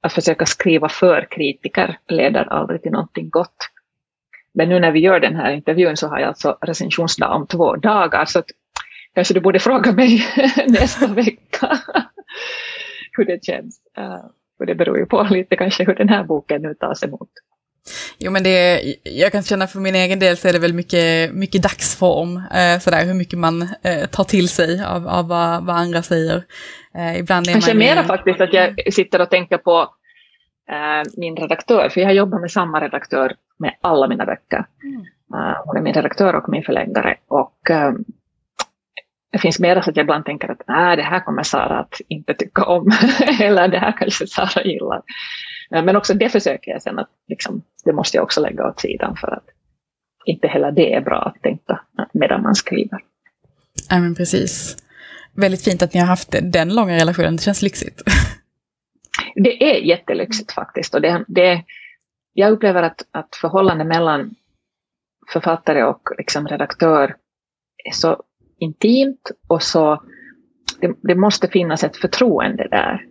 [0.01, 3.69] att försöka skriva för kritiker leder aldrig till någonting gott.
[4.53, 7.75] Men nu när vi gör den här intervjun så har jag alltså recensionsdag om två
[7.75, 8.45] dagar, så att
[9.13, 10.19] kanske du borde fråga mig
[10.67, 11.79] nästa vecka
[13.11, 13.79] hur det känns.
[13.97, 17.29] Uh, det beror ju på lite kanske hur den här boken nu tas emot.
[18.17, 21.33] Jo men det, jag kan känna för min egen del så är det väl mycket,
[21.33, 25.75] mycket dagsform, eh, sådär hur mycket man eh, tar till sig av, av vad, vad
[25.75, 26.43] andra säger.
[26.95, 29.89] Eh, ibland är Kanske man mera faktiskt att jag sitter och tänker på
[30.69, 34.65] eh, min redaktör, för jag har jobbat med samma redaktör med alla mina böcker.
[34.83, 35.05] Mm.
[35.33, 37.17] Uh, hon är min redaktör och min förläggare.
[37.27, 38.05] Och um,
[39.31, 42.01] det finns mera så att jag ibland tänker att nej, det här kommer Sara att
[42.07, 42.91] inte tycka om.
[43.39, 45.01] Eller det här kanske Sara gillar.
[45.73, 48.79] Uh, men också det försöker jag sen att liksom, det måste jag också lägga åt
[48.79, 49.45] sidan för att
[50.25, 51.81] inte heller det är bra att tänka
[52.13, 52.99] medan man skriver.
[53.89, 54.77] Ja, men precis.
[55.33, 58.01] Väldigt fint att ni har haft den långa relationen, det känns lyxigt.
[59.35, 60.95] Det är jättelyxigt faktiskt.
[60.95, 61.63] Och det, det,
[62.33, 64.35] jag upplever att, att förhållandet mellan
[65.33, 67.15] författare och liksom redaktör
[67.85, 68.23] är så
[68.59, 70.03] intimt och så
[70.81, 73.05] det, det måste finnas ett förtroende där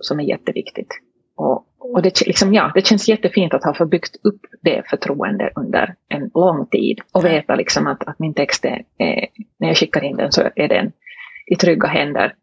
[0.00, 0.88] som är jätteviktigt.
[1.36, 5.94] Och, och det, liksom, ja, det känns jättefint att ha förbyggt upp det förtroendet under
[6.08, 9.26] en lång tid och veta liksom att, att min text är, är,
[9.58, 10.92] när jag skickar in den så är den
[11.46, 12.34] i trygga händer.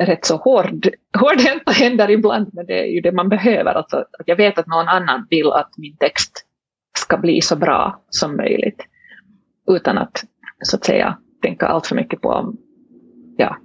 [0.00, 3.74] Rätt så hård, hårdhänta händer ibland, men det är ju det man behöver.
[3.74, 6.46] Alltså, att jag vet att någon annan vill att min text
[6.98, 8.86] ska bli så bra som möjligt.
[9.70, 10.24] Utan att,
[10.62, 12.54] så att säga, tänka allt för mycket på
[13.36, 13.56] ja,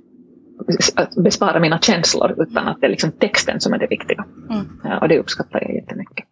[0.96, 4.26] att bespara mina känslor utan att det är liksom texten som är det viktiga.
[4.50, 4.66] Mm.
[4.84, 6.26] Ja, och det uppskattar jag jättemycket.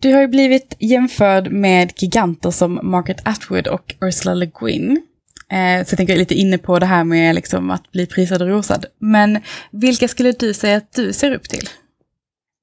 [0.00, 5.02] Du har ju blivit jämförd med giganter som Margaret Atwood och Ursula Le Guin.
[5.50, 8.48] Eh, så jag tänker lite inne på det här med liksom att bli prisad och
[8.48, 8.86] rosad.
[8.98, 9.40] Men
[9.72, 11.64] vilka skulle du säga att du ser upp till?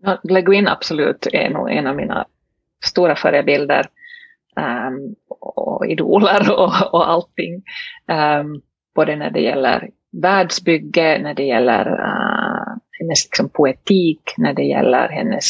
[0.04, 2.26] Ja, Le Guin absolut är nog en av mina
[2.86, 3.88] stora förebilder.
[4.56, 7.64] Um, och idoler och, och allting.
[8.08, 8.62] Um,
[8.96, 9.90] både när det gäller
[10.22, 15.46] världsbygge, när det gäller uh, hennes liksom, poetik, när det gäller hennes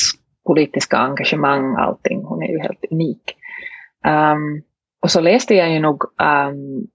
[0.48, 2.24] politiska engagemang, allting.
[2.24, 3.36] Hon är ju helt unik.
[4.08, 4.62] Um,
[5.02, 6.88] och så läste jag ju nog um,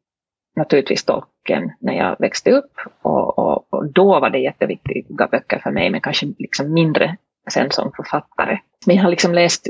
[0.57, 5.71] naturligtvis Tolkien när jag växte upp och, och, och, då var det jätteviktiga böcker för
[5.71, 7.17] mig men kanske liksom mindre
[7.51, 8.59] sen som författare.
[8.87, 9.69] Men jag har liksom läst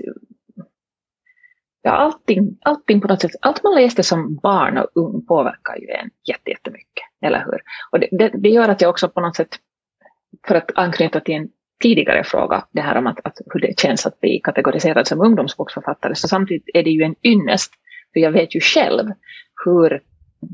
[1.83, 5.88] ja, allting, allting på något sätt, allt man läste som barn och ung påverkar ju
[5.88, 7.61] en jättemycket, eller hur?
[7.90, 9.49] Och det, det, det, gör att jag också på något sätt,
[10.47, 11.49] för att anknyta till en
[11.83, 16.14] tidigare fråga, det här om att, att hur det känns att bli kategoriserad som ungdomsboksförfattare,
[16.14, 17.73] så samtidigt är det ju en ynnest,
[18.12, 19.12] för jag vet ju själv
[19.64, 20.03] hur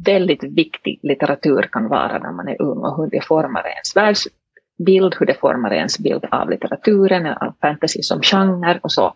[0.05, 5.15] väldigt viktig litteratur kan vara när man är ung och hur det formar ens världsbild,
[5.19, 9.15] hur det formar ens bild av litteraturen, av fantasy som genre och så.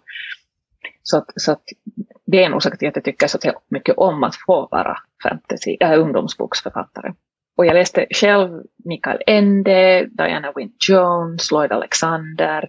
[1.03, 1.63] Så, att, så att
[2.27, 3.39] det är en orsak till att jag tycker så
[3.69, 7.15] mycket om att få vara fantasy, äh, ungdomsboksförfattare.
[7.57, 12.69] Och jag läste själv Mikael Ende, Diana Wynne Jones, Lloyd Alexander,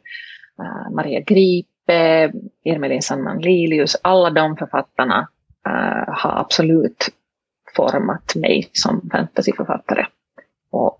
[0.59, 2.31] äh, Maria Gripe,
[2.63, 3.97] Irmelin Sandman Lilius.
[4.01, 5.27] Alla de författarna
[5.67, 7.09] äh, har absolut
[7.75, 10.07] format mig som fantasyförfattare.
[10.71, 10.99] Och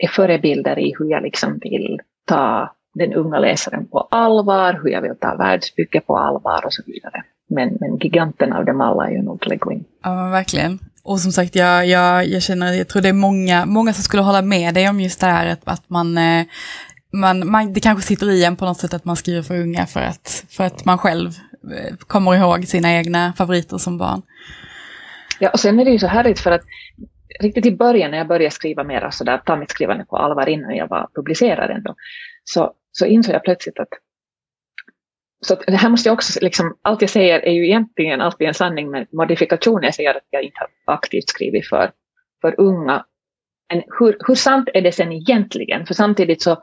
[0.00, 5.02] är förebilder i hur jag liksom vill ta den unga läsaren på allvar, hur jag
[5.02, 7.22] vill ta världsbygge på allvar och så vidare.
[7.48, 9.84] Men, men giganten av dem alla är ju nog Le Guin.
[10.02, 10.78] Ja, verkligen.
[11.04, 14.22] Och som sagt, jag, jag, jag känner, jag tror det är många, många som skulle
[14.22, 16.46] hålla med dig om just det här att, att man, eh,
[17.12, 19.86] man, man, det kanske sitter i en på något sätt att man skriver för unga
[19.86, 21.30] för att, för att man själv
[21.76, 24.22] eh, kommer ihåg sina egna favoriter som barn.
[25.38, 26.62] Ja, och sen är det ju så härligt för att
[27.40, 30.76] riktigt i början när jag började skriva mera sådär, ta mitt skrivande på allvar innan
[30.76, 31.94] jag var publicerad ändå,
[32.44, 33.88] så, så insåg jag plötsligt att
[35.44, 38.54] så det här måste jag också, liksom, allt jag säger är ju egentligen alltid en
[38.54, 39.82] sanning med modifikation.
[39.82, 41.90] Jag säger att jag inte har aktivt skrivit för,
[42.40, 43.04] för unga.
[43.72, 45.86] Men hur, hur sant är det sen egentligen?
[45.86, 46.62] För samtidigt så,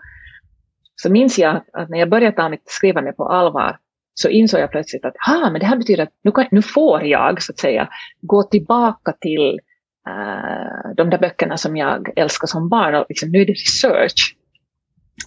[0.96, 3.78] så minns jag att, när jag började ta mitt skrivande på allvar
[4.14, 7.04] så insåg jag plötsligt att ha, men det här betyder att nu, kan, nu får
[7.04, 7.90] jag så att säga
[8.22, 9.60] gå tillbaka till
[10.08, 12.96] äh, de där böckerna som jag älskar som barn.
[12.96, 14.36] Och liksom, nu är det research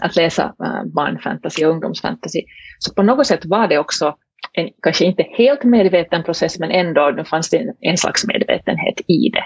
[0.01, 2.43] att läsa uh, barnfantasy och ungdomsfantasy.
[2.79, 4.17] Så på något sätt var det också
[4.53, 9.01] en kanske inte helt medveten process, men ändå det fanns det en, en slags medvetenhet
[9.01, 9.45] i det.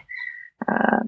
[0.73, 1.03] Uh,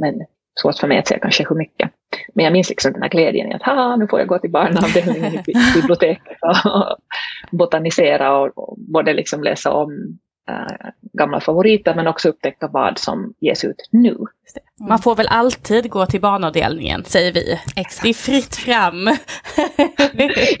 [0.00, 0.14] men
[0.62, 1.90] svårt för mig att säga kanske hur mycket.
[2.34, 4.50] Men jag minns liksom den här glädjen i att ha, nu får jag gå till
[4.50, 5.42] barnavdelningen i
[5.74, 6.96] biblioteket och
[7.50, 13.34] botanisera och, och både liksom läsa om äh, gamla favoriter men också upptäcka vad som
[13.40, 14.16] ges ut nu.
[14.88, 17.60] Man får väl alltid gå till barnavdelningen, säger vi.
[17.76, 18.02] Exakt.
[18.02, 19.08] Det är fritt fram.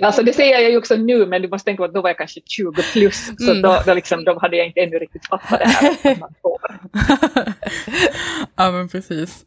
[0.00, 2.10] alltså det säger jag ju också nu, men du måste tänka på att då var
[2.10, 3.62] jag kanske 20 plus, så Mm.
[3.62, 5.96] då, då, liksom, då hade jag inte ännu riktigt fattat det här.
[8.56, 9.44] ja men precis.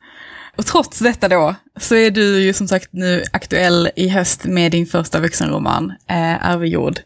[0.57, 4.71] Och trots detta då, så är du ju som sagt nu aktuell i höst med
[4.71, 6.99] din första vuxenroman, eh, Arvejord.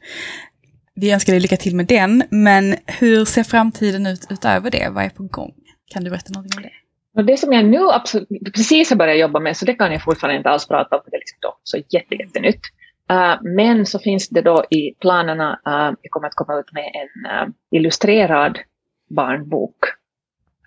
[1.00, 4.90] Vi önskar dig lycka till med den, men hur ser framtiden ut utöver det?
[4.90, 5.54] Vad är på gång?
[5.94, 6.72] Kan du berätta någonting om det?
[7.20, 10.04] Och det som jag nu absolut, precis har börjat jobba med, så det kan jag
[10.04, 12.62] fortfarande inte alls prata om, för det är liksom då så jätte, jättenytt.
[13.12, 16.92] Uh, men så finns det då i planerna, uh, jag kommer att komma ut med
[16.94, 18.60] en uh, illustrerad
[19.10, 19.78] barnbok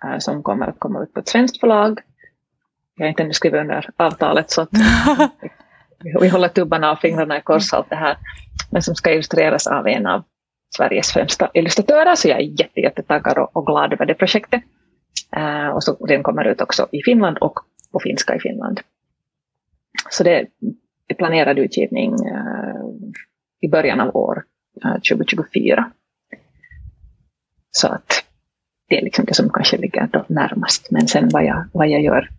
[0.05, 1.99] uh, som kommer att komma ut på ett svenskt förlag.
[2.95, 4.69] Jag har inte ännu skrivit under avtalet så att
[6.21, 8.17] vi håller tubbarna och fingrarna i kors allt det här.
[8.71, 10.23] Men som ska illustreras av en av
[10.77, 14.61] Sveriges främsta illustratörer, så jag är jätte, jättetaggad och, och glad över det projektet.
[15.37, 17.59] Uh, och så den kommer ut också i Finland och
[17.91, 18.79] på finska i Finland.
[20.09, 20.47] Så det
[21.07, 22.85] är planerad utgivning uh,
[23.61, 24.43] i början av år
[24.83, 25.91] eh, uh, 2024.
[27.71, 28.23] Så att
[28.89, 30.91] det är liksom det som kanske ligger då närmast.
[30.91, 32.29] Men sen vad jag, vad jag gör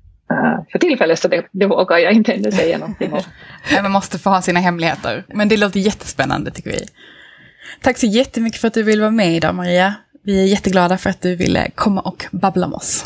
[0.72, 3.22] för tillfället så det, det vågar jag inte ännu säga någonting om.
[3.82, 5.24] Man måste få ha sina hemligheter.
[5.28, 6.86] Men det låter jättespännande tycker vi.
[7.80, 9.94] Tack så jättemycket för att du ville vara med idag Maria.
[10.24, 13.04] Vi är jätteglada för att du ville komma och babbla med oss.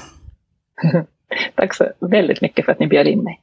[1.55, 3.41] Tack så väldigt mycket för att ni bjöd in mig.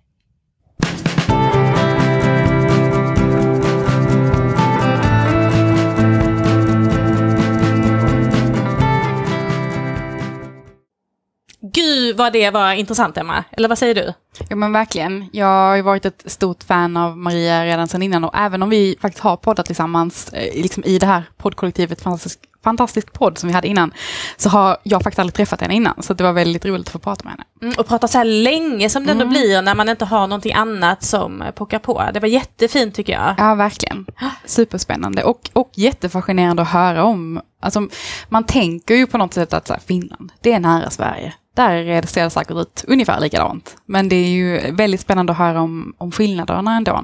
[11.73, 14.13] Gud vad det var intressant Emma, eller vad säger du?
[14.49, 15.29] Ja men verkligen.
[15.33, 18.69] Jag har ju varit ett stort fan av Maria redan sedan innan och även om
[18.69, 23.47] vi faktiskt har poddat tillsammans eh, liksom i det här poddkollektivet, fantastisk, fantastisk podd som
[23.47, 23.93] vi hade innan,
[24.37, 26.03] så har jag faktiskt aldrig träffat henne innan.
[26.03, 27.43] Så det var väldigt roligt att få prata med henne.
[27.61, 29.33] Mm, och prata så här länge som det ändå Mm.
[29.33, 32.03] blir när man inte har någonting annat som pockar på.
[32.13, 33.35] Det var jättefint tycker jag.
[33.37, 34.05] Ja, verkligen.
[34.45, 37.41] Superspännande och, och jättefascinerande att höra om.
[37.61, 37.87] Alltså,
[38.29, 41.33] man tänker ju på något sätt att så här, Finland, det är nära Sverige.
[41.55, 43.77] Där ser det säkert ut ungefär likadant.
[43.85, 47.03] Men det är ju väldigt spännande att höra om, om skillnaderna ändå.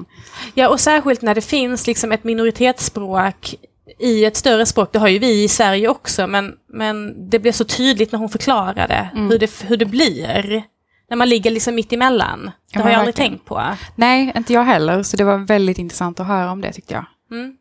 [0.54, 3.54] Ja, och särskilt när det finns liksom ett minoritetsspråk
[3.98, 4.92] i ett större språk.
[4.92, 8.28] Det har ju vi i Sverige också, men, men det blev så tydligt när hon
[8.28, 9.28] förklarade Mm.
[9.30, 10.62] hur, det, hur det blir.
[11.10, 12.44] När man ligger liksom mitt emellan.
[12.44, 13.30] Det Ja, har jag aldrig verkligen.
[13.32, 13.62] tänkt på.
[13.94, 15.02] Nej, inte jag heller.
[15.02, 17.04] Så det var väldigt intressant att höra om det tyckte jag.
[17.30, 17.56] Mm.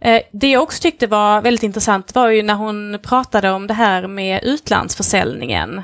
[0.00, 3.74] Eh, Det jag också tyckte var väldigt intressant var ju när hon pratade om det
[3.74, 5.82] här med utlandsförsäljningen.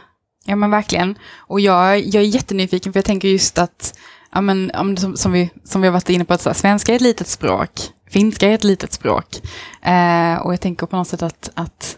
[0.51, 1.19] Ja men verkligen.
[1.37, 3.99] Och jag, jag är jättenyfiken för jag tänker just att,
[4.33, 6.55] ja, men, om, som, som, vi, som vi har varit inne på, att så här,
[6.55, 7.71] svenska är ett litet språk,
[8.11, 9.41] finska är ett litet språk.
[9.83, 11.97] Eh, och jag tänker på något sätt att, att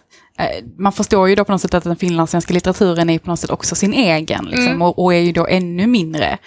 [0.78, 3.50] man förstår ju då på något sätt att den finlandssvenska litteraturen är på något sätt
[3.50, 4.82] också sin egen, liksom, Mm.
[4.82, 6.38] och, och är ju då ännu mindre.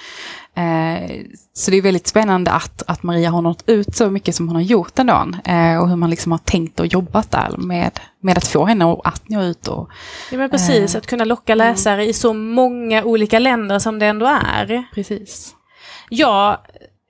[0.58, 1.12] Eh,
[1.54, 4.56] så det är väldigt spännande att, att Maria har nått ut så mycket som hon
[4.56, 5.28] har gjort ändå.
[5.46, 8.96] Eh, och hur man liksom har tänkt och jobbat där med, med att få henne
[9.04, 9.68] att nå ut.
[9.68, 9.90] Och,
[10.32, 10.98] Ja, men precis, Eh.
[11.00, 14.84] att kunna locka läsare i så många olika länder som det ändå är.
[14.94, 15.56] precis.
[16.10, 16.58] Jag,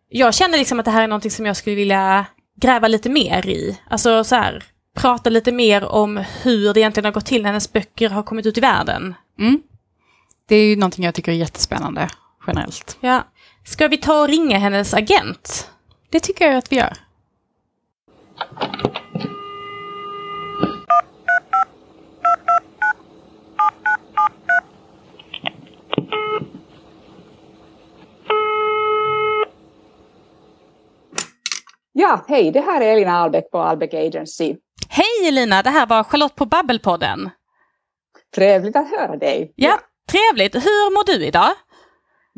[0.09, 2.25] jag känner liksom att det här är någonting som jag skulle vilja
[2.61, 3.79] gräva lite mer i.
[3.89, 4.63] Alltså så här,
[4.95, 8.45] prata lite mer om hur det egentligen har gått till när hennes böcker har kommit
[8.45, 9.15] ut i världen.
[9.39, 9.61] Mm.
[10.47, 12.09] Det är ju någonting jag tycker är jättespännande
[12.47, 12.97] generellt.
[12.99, 13.23] Ja.
[13.63, 15.71] Ska vi ta och ringa hennes agent?
[16.09, 16.97] Det tycker jag att vi gör.
[31.97, 34.55] Ja, hej, det här är Elina Albeck på Albeck Agency.
[35.25, 37.29] Hej Elina, det här var Charlotte på Babbelpodden.
[38.35, 39.53] Trevligt att höra dig.
[39.55, 39.79] Ja,
[40.11, 40.55] trevligt.
[40.55, 41.49] Hur mår du idag?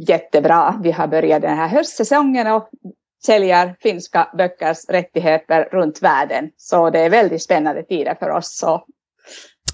[0.08, 0.80] Jättebra.
[0.84, 2.70] Vi har börjat den här höstsäsongen och
[3.26, 6.50] säljer finska böckers rättigheter runt världen.
[6.58, 8.86] Så det är väldigt spännande tider för oss och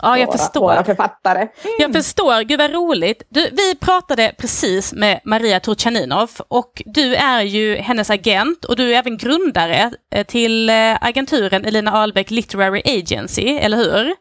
[0.03, 0.61] Ja, jag våra, förstår.
[0.61, 1.47] våra författare.
[1.79, 3.23] Jag förstår, gud vad roligt.
[3.29, 8.93] Du, vi pratade precis med Maria Turchaninov och du är ju hennes agent och du
[8.93, 14.15] är även grundare eh, till eh, agenturen Elina Ahlbeck Literary Agency, eller hur?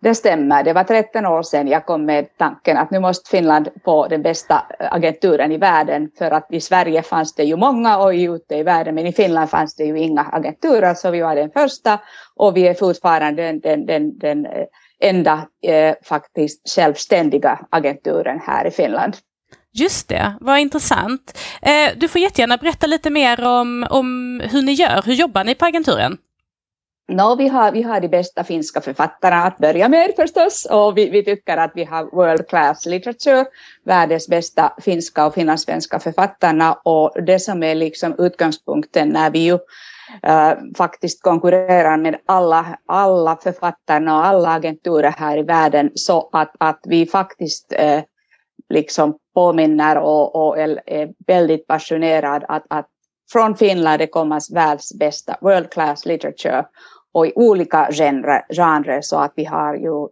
[0.00, 0.64] Det stämmer.
[0.64, 4.22] Det var 13 år sedan jag kom med tanken att nu måste Finland få den
[4.22, 8.62] bästa agenturen i världen för att i Sverige fanns det ju många och ute i
[8.62, 12.00] världen men i Finland fanns det ju inga agenturer så vi var den första
[12.36, 14.66] och vi är fortfarande den, den, den, den eh,
[15.02, 19.16] enda eh, faktiskt självständiga agenturen här i Finland.
[19.72, 21.38] Just det, vad intressant.
[21.62, 25.54] Eh, du får jättegärna berätta lite mer om, om hur ni gör, hur jobbar ni
[25.54, 26.18] på agenturen?
[27.08, 31.10] No, vi, har, vi har de bästa finska författarna att börja med förstås och vi,
[31.10, 33.44] vi tycker att vi har world class literature,
[33.84, 39.58] världens bästa finska och finlandssvenska författarna och det som är liksom utgångspunkten när vi ju
[40.76, 46.80] faktiskt konkurrerar med alla, alla författarna och alla agenturer här i världen så att, att
[46.84, 47.72] vi faktiskt
[48.68, 52.86] liksom påminner och, och är, väldigt passionerad att, att
[53.32, 56.66] från Finland det kommer världs bästa world class literature
[57.12, 60.08] och i olika genrer, genre så att vi har ju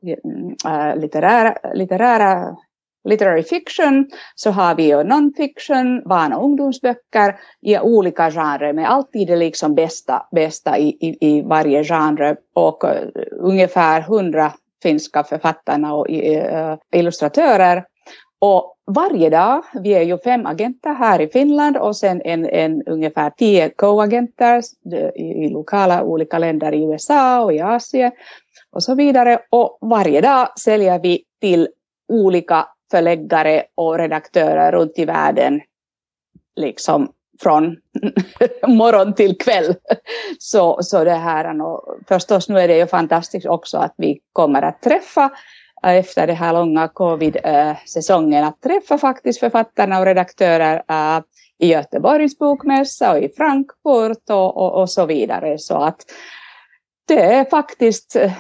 [0.66, 2.56] äh, litterära, litterära
[3.04, 7.36] literary fiction, så har vi ju non-fiction, barn och ungdomsböcker.
[7.62, 12.36] I olika genrer, men alltid det liksom bästa, bästa i, i, i varje genre.
[12.54, 12.90] Och uh,
[13.40, 14.52] ungefär hundra
[14.82, 17.84] finska författarna och uh, illustratörer.
[18.38, 22.82] Och varje dag, vi är ju fem agenter här i Finland och sen en, en
[22.82, 28.12] ungefär tio co-agenter eh, i, i lokala olika länder i USA och i Asien
[28.70, 29.38] och så vidare.
[29.50, 31.68] Och varje dag säljer vi till
[32.08, 35.60] olika förläggare och redaktörer runt i världen,
[36.56, 37.12] liksom
[37.42, 37.76] från
[38.66, 39.74] morgon till kväll.
[40.38, 44.62] Så, så det här, och förstås nu är det ju fantastiskt också att vi kommer
[44.62, 45.30] att träffa
[45.84, 51.22] eh, efter den här långa covid-säsongen att träffa faktiskt författarna och redaktörer eh,
[51.58, 55.58] i Göteborgs bokmässa och i Frankfurt och, och, och så vidare.
[55.58, 56.04] Så att
[57.06, 58.32] det är faktiskt eh,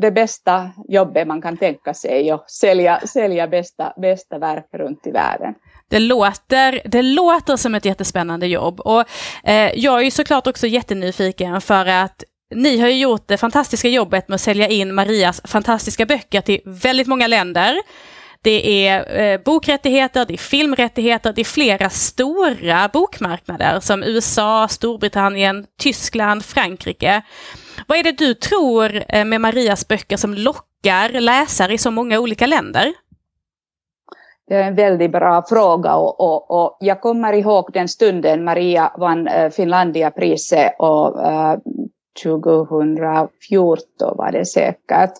[0.00, 5.10] det bästa jobbet man kan tänka sig och sälja, sälja bästa, bästa verk runt i
[5.10, 5.54] världen.
[5.88, 9.04] Det låter, det låter som ett jättespännande jobb och
[9.44, 13.88] eh, jag är ju såklart också jättenyfiken för att ni har ju gjort det fantastiska
[13.88, 17.76] jobbet med att sälja in Marias fantastiska böcker till väldigt många länder.
[18.42, 25.66] Det är eh, bokrättigheter, det är filmrättigheter, det är flera stora bokmarknader som USA, Storbritannien,
[25.78, 27.22] Tyskland, Frankrike.
[27.86, 32.18] Vad är det du tror eh, med Marias böcker som lockar läsare i så många
[32.18, 32.92] olika länder?
[34.48, 38.92] Det är en väldigt bra fråga och, och, och jag kommer ihåg den stunden Maria
[38.98, 41.56] vann eh, Finlandiapriset och uh,
[42.22, 45.12] 2014 var det säkert.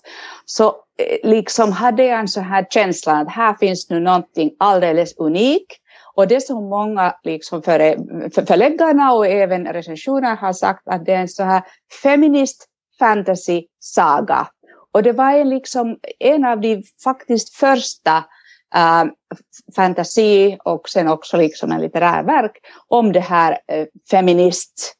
[0.45, 5.16] Så Eh, liksom hade jag en sån här känsla att här finns nu någonting alldeles
[5.16, 5.72] unikt.
[6.14, 7.78] Och det som många liksom för,
[8.30, 11.62] för förläggarna och även recensioner har sagt att det är en så här
[12.03, 12.66] feminist
[12.99, 14.49] fantasy saga.
[14.92, 18.24] Och det var en, liksom, en av de faktiskt första
[18.74, 19.07] eh, äh,
[19.76, 22.53] fantasi och sen också liksom en litterär verk
[22.88, 24.94] om det här äh, feminist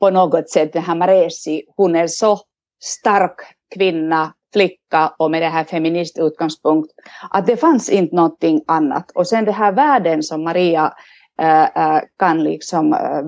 [0.00, 2.40] på något sätt, den här Maresi, hon är så
[2.82, 3.36] stark
[3.74, 6.90] kvinna, flicka och med det här feministutgångspunkt,
[7.30, 9.10] att det fanns inte någonting annat.
[9.10, 10.94] Och sen den här världen som Maria
[11.40, 13.22] äh, kan liksom äh,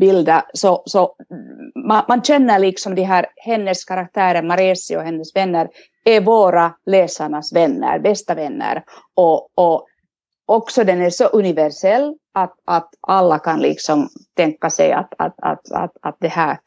[0.00, 1.14] bilda, så, så
[1.74, 5.68] man, man, känner liksom de här, hennes karaktärer, Maresi och hennes vänner,
[6.04, 8.84] är våra läsarnas vänner, bästa vänner.
[9.14, 9.86] Och, och
[10.46, 15.72] också den är så universell att, att alla kan liksom tänka sig att, att, att,
[15.72, 16.58] att, att det här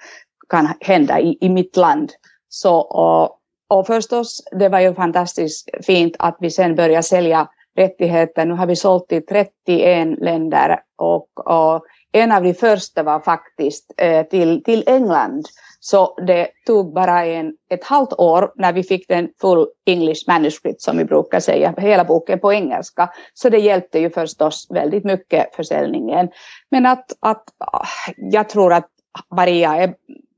[0.50, 2.12] kan hända i, i mitt land.
[2.56, 8.46] Så, och, och förstås, det var ju fantastiskt fint att vi sen började sälja rättigheter.
[8.46, 13.94] Nu har vi sålt i 31 länder och, och en av de första var faktiskt
[13.98, 15.46] eh, till, till England.
[15.80, 20.82] Så det tog bara en, ett halvt år när vi fick den full English manuscript
[20.82, 23.10] som vi brukar säga, hela boken på engelska.
[23.34, 26.30] Så det hjälpte ju förstås väldigt mycket försäljningen.
[26.72, 27.88] Men att, att ah,
[28.18, 28.88] jag tror att
[29.36, 29.94] Maria är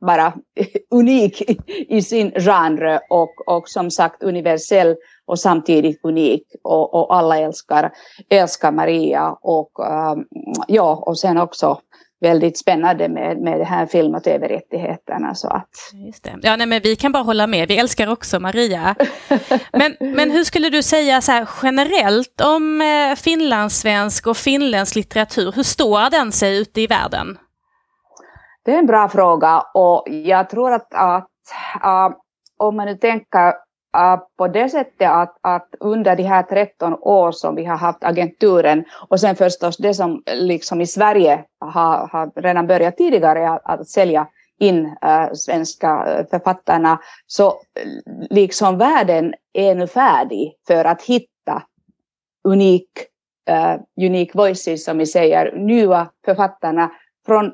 [0.06, 0.34] bara
[0.92, 4.96] unik i sin genre och, och som sagt universell
[5.26, 7.92] och samtidigt unik och, och alla älskar,
[8.30, 10.26] älskar Maria och um,
[10.68, 11.80] ja och sen också
[12.22, 15.36] väldigt spännande med, med det här film och tv-rättigheterna.
[15.36, 15.70] Så att...
[15.94, 16.40] Just det.
[16.42, 18.96] Ja, nej, men vi kan bara hålla med, vi älskar också Maria.
[19.74, 25.52] men, men hur skulle du säga så här, generellt om äh, finlandssvensk och finländsk litteratur,
[25.56, 27.38] hur står den sig ute i världen?
[28.66, 31.30] Det är en bra fråga och jag tror att, att
[31.84, 32.18] uh,
[32.58, 33.48] om man nu tänker
[33.98, 38.04] äh, på det sättet att, att under de här 13 år som vi har haft
[38.04, 43.62] agenturen och sen förstås det som liksom i Sverige har, har redan börjat tidigare att,
[43.66, 44.28] att sälja
[44.60, 47.54] in äh, svenska äh, författarna så
[48.30, 51.64] liksom världen är nu färdig för att hitta
[52.44, 52.90] unik,
[53.50, 56.92] äh, unique voices som vi säger, nya författarna
[57.26, 57.54] från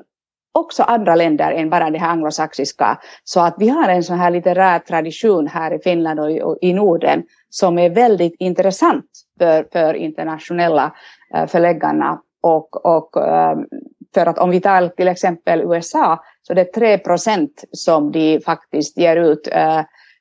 [0.52, 2.98] också andra länder än bara det här anglosaxiska.
[3.24, 7.22] Så att vi har en sån här litterär tradition här i Finland och i Norden
[7.50, 9.04] som är väldigt intressant
[9.38, 10.92] för, för internationella
[11.34, 12.20] eh, förläggarna.
[12.42, 13.56] Och, och eh,
[14.14, 18.40] för att om vi tar till exempel USA så det är 3 procent som de
[18.40, 19.78] faktiskt ger ut eh,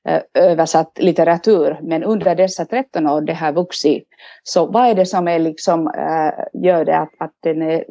[0.08, 4.08] eh, översatt litteratur, men under dessa 13 år det har vuxit.
[4.44, 5.92] Så vad är det som är liksom,
[6.54, 7.84] gör det att, att, den är,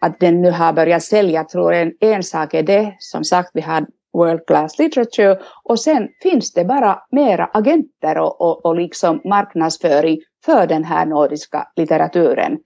[0.00, 1.34] att den nu har börjat sälja?
[1.34, 5.80] Jag tror en, en sak är det, som sagt, vi har world class literature och
[5.80, 11.68] sen finns det bara mera agenter och, och, och liksom marknadsföring för den här nordiska
[11.76, 12.58] litteraturen.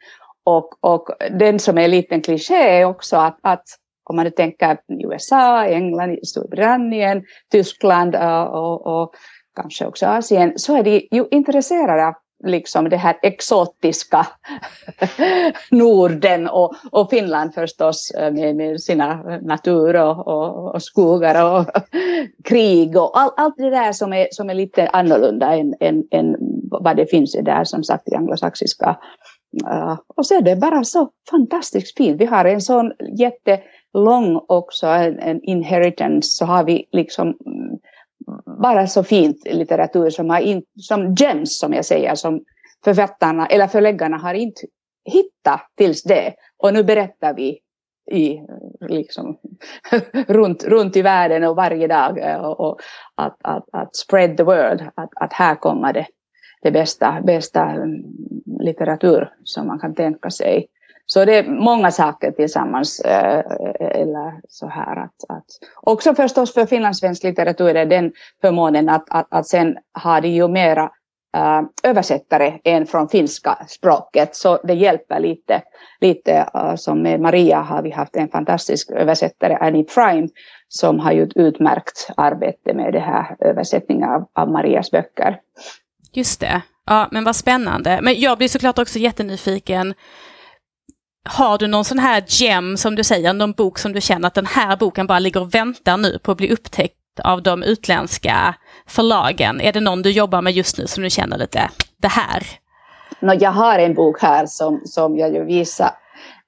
[0.45, 3.65] Och, och den som är en liten kliché är också att, att
[4.05, 9.15] om man nu tänker USA, England, Storbritannien, Tyskland och, och, och
[9.57, 14.26] kanske också Asien, så är de ju intresserade av liksom det här exotiska
[15.70, 21.66] Norden och, och Finland förstås eh, med, med sina natur och, och, och skogar och
[22.45, 26.36] krig och all, allt det där som är, som är lite annorlunda än, än, än
[26.70, 28.97] vad det finns där som sagt i anglosaxiska.
[29.66, 32.20] Uh, och så är det bara så fantastiskt fint.
[32.20, 37.78] Vi har en sån jättelång också, en, en inheritance, så har vi liksom mm,
[38.61, 42.45] bara så fint litteratur som, har in, som gems som jag säger, som
[42.85, 44.61] författarna eller förläggarna har inte
[45.05, 46.35] hittat tills det.
[46.57, 47.61] Och nu berättar vi
[48.11, 48.41] i,
[48.81, 49.39] liksom,
[50.29, 52.81] runt, runt i världen och varje dag eh, och, och
[53.14, 56.07] att, att, att spread the word, att, att här kommer det,
[56.62, 58.03] det bästa, bästa mm,
[58.61, 60.66] litteratur som man kan tänka sig.
[61.15, 63.01] Så det är många saker tillsammans.
[63.01, 63.43] Eh,
[63.81, 65.45] Eller så här att, att,
[65.83, 70.29] också förstås för finlandssvensk litteratur är det den förmånen att, att, att sen har de
[70.29, 70.91] ju mera
[71.37, 74.37] eh, översättare än från finska språket.
[74.37, 75.62] Så det hjälper lite.
[76.01, 80.29] lite eh, som med Maria har vi haft en fantastisk översättare, Annie Prime,
[80.69, 85.41] som har gjort utmärkt arbete med det här översättningen av, av Marias böcker.
[86.12, 86.62] Just det.
[86.87, 88.01] Ja, men vad spännande.
[88.03, 89.95] Men jag blir såklart också jättenyfiken
[91.25, 94.35] har du någon sån här gem som du säger, någon bok som du känner att
[94.35, 98.55] den här boken bara ligger och väntar nu på att bli upptäckt av de utländska
[98.87, 99.61] förlagen?
[99.61, 102.43] Är det någon du jobbar med just nu som du känner lite, det här?
[103.20, 105.91] jag har en bok här som, som jag ju visar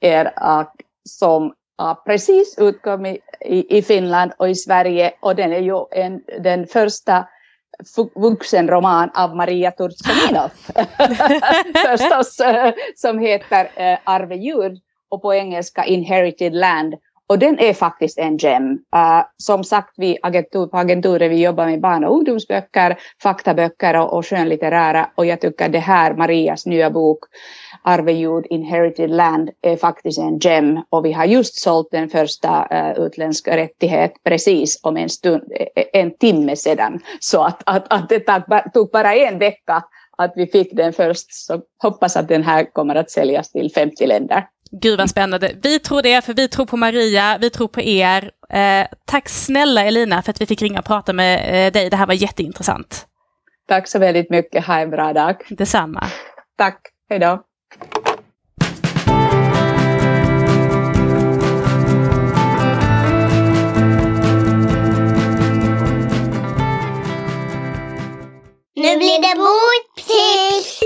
[0.01, 0.63] er äh,
[1.09, 6.21] som har precis utkommit i, i Finland och i Sverige och den är ju en,
[6.43, 7.29] den första
[8.15, 10.51] vuxenroman av Maria Turchaninov.
[11.97, 16.95] Förstås, eh, som heter eh, Arve Jud och på engelska Inherited Land.
[17.29, 18.73] Och den är faktiskt en gem.
[18.73, 24.13] Uh, som sagt, vi agentur, på agenturen vi jobbar med barn och ungdomsböcker, faktaböcker och,
[24.13, 25.11] och skönlitterära.
[25.15, 27.19] Och jag tycker det här, Marias nya bok,
[27.83, 30.81] Arvejord Inherited Land, är faktiskt en gem.
[30.91, 35.43] Och vi har just sålt den första eh, uh, utländska rättighet precis om en, stund,
[35.53, 37.01] e, e, en timme sedan.
[37.21, 38.21] Så att, att, att det
[38.75, 39.85] tog bara en vecka
[40.19, 41.35] att vi fick den först.
[41.35, 44.47] Så hoppas att den här kommer att säljas till 50 länder.
[44.71, 45.53] Gud vad spännande.
[45.63, 48.31] Vi tror det, för vi tror på Maria, vi tror på er.
[48.51, 51.91] Eh, tack snälla Elina för att vi fick ringa och prata med eh, dig.
[51.91, 53.07] Det här var jätteintressant.
[53.69, 54.67] Tack så väldigt mycket.
[54.67, 55.37] Ha en bra dag.
[55.49, 56.07] Detsamma.
[56.59, 56.81] Tack.
[57.11, 57.43] Hej då.
[68.75, 70.81] Nu blir det boktips!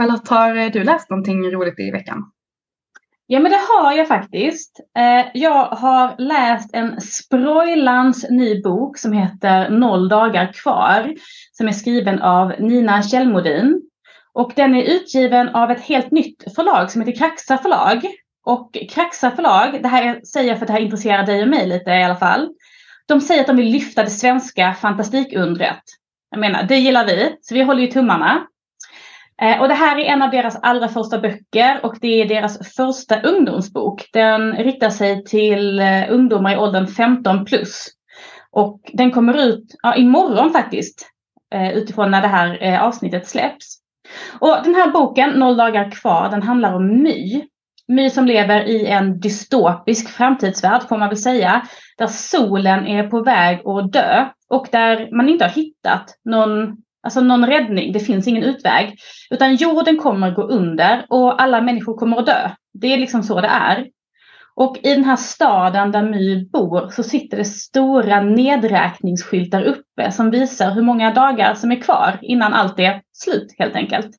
[0.00, 2.24] Charlotte, har eh, du läst någonting roligt i veckan?
[3.26, 4.80] Ja men det har jag faktiskt.
[4.98, 11.14] Eh, jag har läst en sprojlans ny bok som heter Noll dagar kvar.
[11.52, 13.82] Som är skriven av Nina Kjellmodin.
[14.32, 18.06] Och den är utgiven av ett helt nytt förlag som heter Kraxa förlag.
[18.44, 21.66] Och Kraxa förlag, det här säger jag för att det här intresserar dig och mig
[21.66, 22.48] lite i alla fall.
[23.08, 25.82] De säger att de vill lyfta det svenska fantastikundret.
[26.30, 28.46] Jag menar, det gillar vi, så vi håller ju tummarna.
[29.40, 32.76] Eh, och det här är en av deras allra första böcker och det är deras
[32.76, 34.08] första ungdomsbok.
[34.12, 37.86] Den riktar sig till eh, ungdomar i åldern 15 plus.
[38.50, 41.10] Och den kommer ut ja, imorgon faktiskt,
[41.54, 43.80] eh, utifrån när det här avsnittet släpps.
[44.40, 47.42] Och den här boken, Noll dagar kvar, den handlar om My.
[47.88, 51.62] My som lever i en dystopisk framtidsvärld får man väl säga.
[51.98, 57.20] Där solen är på väg att dö och där man inte har hittat någon Alltså
[57.20, 58.98] någon räddning, det finns ingen utväg.
[59.30, 62.50] Utan jorden kommer gå under och alla människor kommer att dö.
[62.72, 63.86] Det är liksom så det är.
[64.54, 70.30] Och i den här staden där My bor så sitter det stora nedräkningsskyltar uppe som
[70.30, 74.10] visar hur många dagar som är kvar innan allt är slut helt enkelt.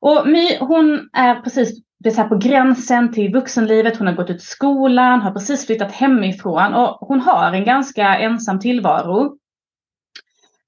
[0.00, 3.96] Och My hon är precis det är på gränsen till vuxenlivet.
[3.96, 8.60] Hon har gått ut skolan, har precis flyttat hemifrån och hon har en ganska ensam
[8.60, 9.36] tillvaro.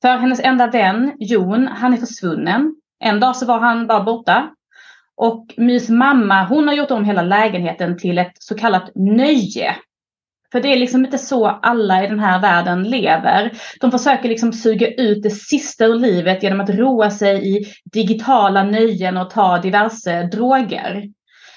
[0.03, 2.75] För hennes enda vän, Jon, han är försvunnen.
[3.01, 4.51] En dag så var han bara borta.
[5.17, 9.77] Och Mys mamma, hon har gjort om hela lägenheten till ett så kallat nöje.
[10.53, 13.53] För det är liksom inte så alla i den här världen lever.
[13.81, 18.65] De försöker liksom suga ut det sista ur livet genom att roa sig i digitala
[18.65, 21.09] nöjen och ta diverse droger.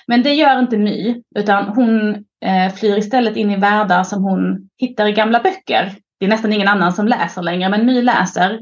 [0.08, 2.10] Men det gör inte My, utan hon
[2.46, 5.92] eh, flyr istället in i världar som hon hittar i gamla böcker.
[6.20, 8.60] Det är nästan ingen annan som läser längre, men My läser.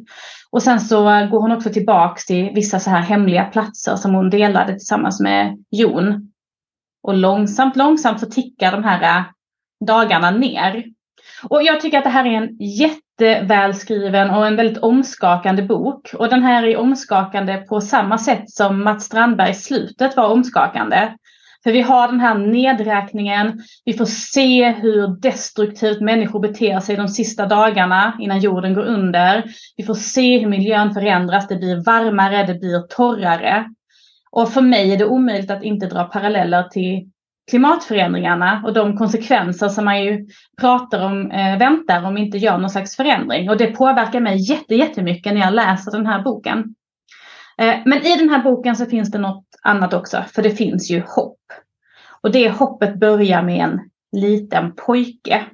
[0.51, 4.29] Och sen så går hon också tillbaks till vissa så här hemliga platser som hon
[4.29, 6.31] delade tillsammans med Jon.
[7.03, 9.25] Och långsamt, långsamt så tickar de här äh,
[9.85, 10.83] dagarna ner.
[11.43, 16.13] Och jag tycker att det här är en jättevälskriven och en väldigt omskakande bok.
[16.13, 21.11] Och den här är omskakande på samma sätt som Mats Strandbergs slutet var omskakande.
[21.63, 27.07] För vi har den här nedräkningen, vi får se hur destruktivt människor beter sig de
[27.07, 29.43] sista dagarna innan jorden går under.
[29.77, 33.65] Vi får se hur miljön förändras, det blir varmare, det blir torrare.
[34.31, 37.09] Och för mig är det omöjligt att inte dra paralleller till
[37.51, 40.27] klimatförändringarna och de konsekvenser som man ju
[40.61, 43.49] pratar om eh, väntar om vi inte gör någon slags förändring.
[43.49, 46.75] Och det påverkar mig jätte, jättemycket när jag läser den här boken.
[47.57, 50.91] Eh, men i den här boken så finns det något annat också, för det finns
[50.91, 51.39] ju hopp.
[52.21, 53.79] Och det hoppet börjar med en
[54.11, 55.45] liten pojke.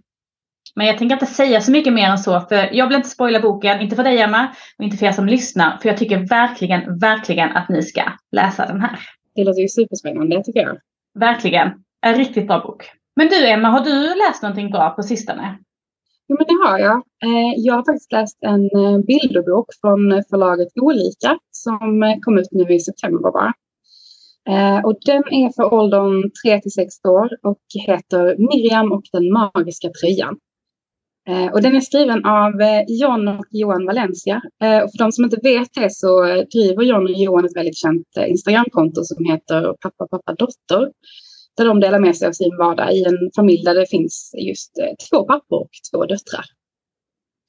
[0.76, 3.39] Men jag tänker inte säga så mycket mer än så, för jag vill inte spoila
[3.39, 4.47] boken, inte för dig Emma,
[4.78, 8.66] och inte för er som lyssnar, för jag tycker verkligen, verkligen att ni ska läsa
[8.66, 9.00] den här.
[9.36, 10.78] Det låter ju superspännande tycker jag.
[11.20, 11.70] Verkligen.
[12.02, 12.91] En riktigt bra bok.
[13.16, 15.58] Men du Emma, har du läst någonting bra på sistone?
[16.28, 16.95] Jo, men det har jag.
[16.95, 22.51] Eh, jag har faktiskt läst en eh, bilderbok från förlaget Olika som eh, kom ut
[22.51, 23.53] nu i september bara.
[24.49, 29.32] Eh, och den är för åldern 3 till 6 år och heter Miriam och den
[29.32, 30.38] magiska tröjan.
[31.30, 32.51] Eh, och den är skriven av
[32.88, 34.41] John och Johan Valencia.
[34.84, 38.07] Och för de som inte vet det så driver John och Johan ett väldigt känt
[38.28, 40.91] Instagramkonto som heter Pappa, pappa, dotter
[41.57, 44.72] där de delar med sig av sin vardag i en familj där det finns just
[45.10, 46.45] två pappor och två döttrar.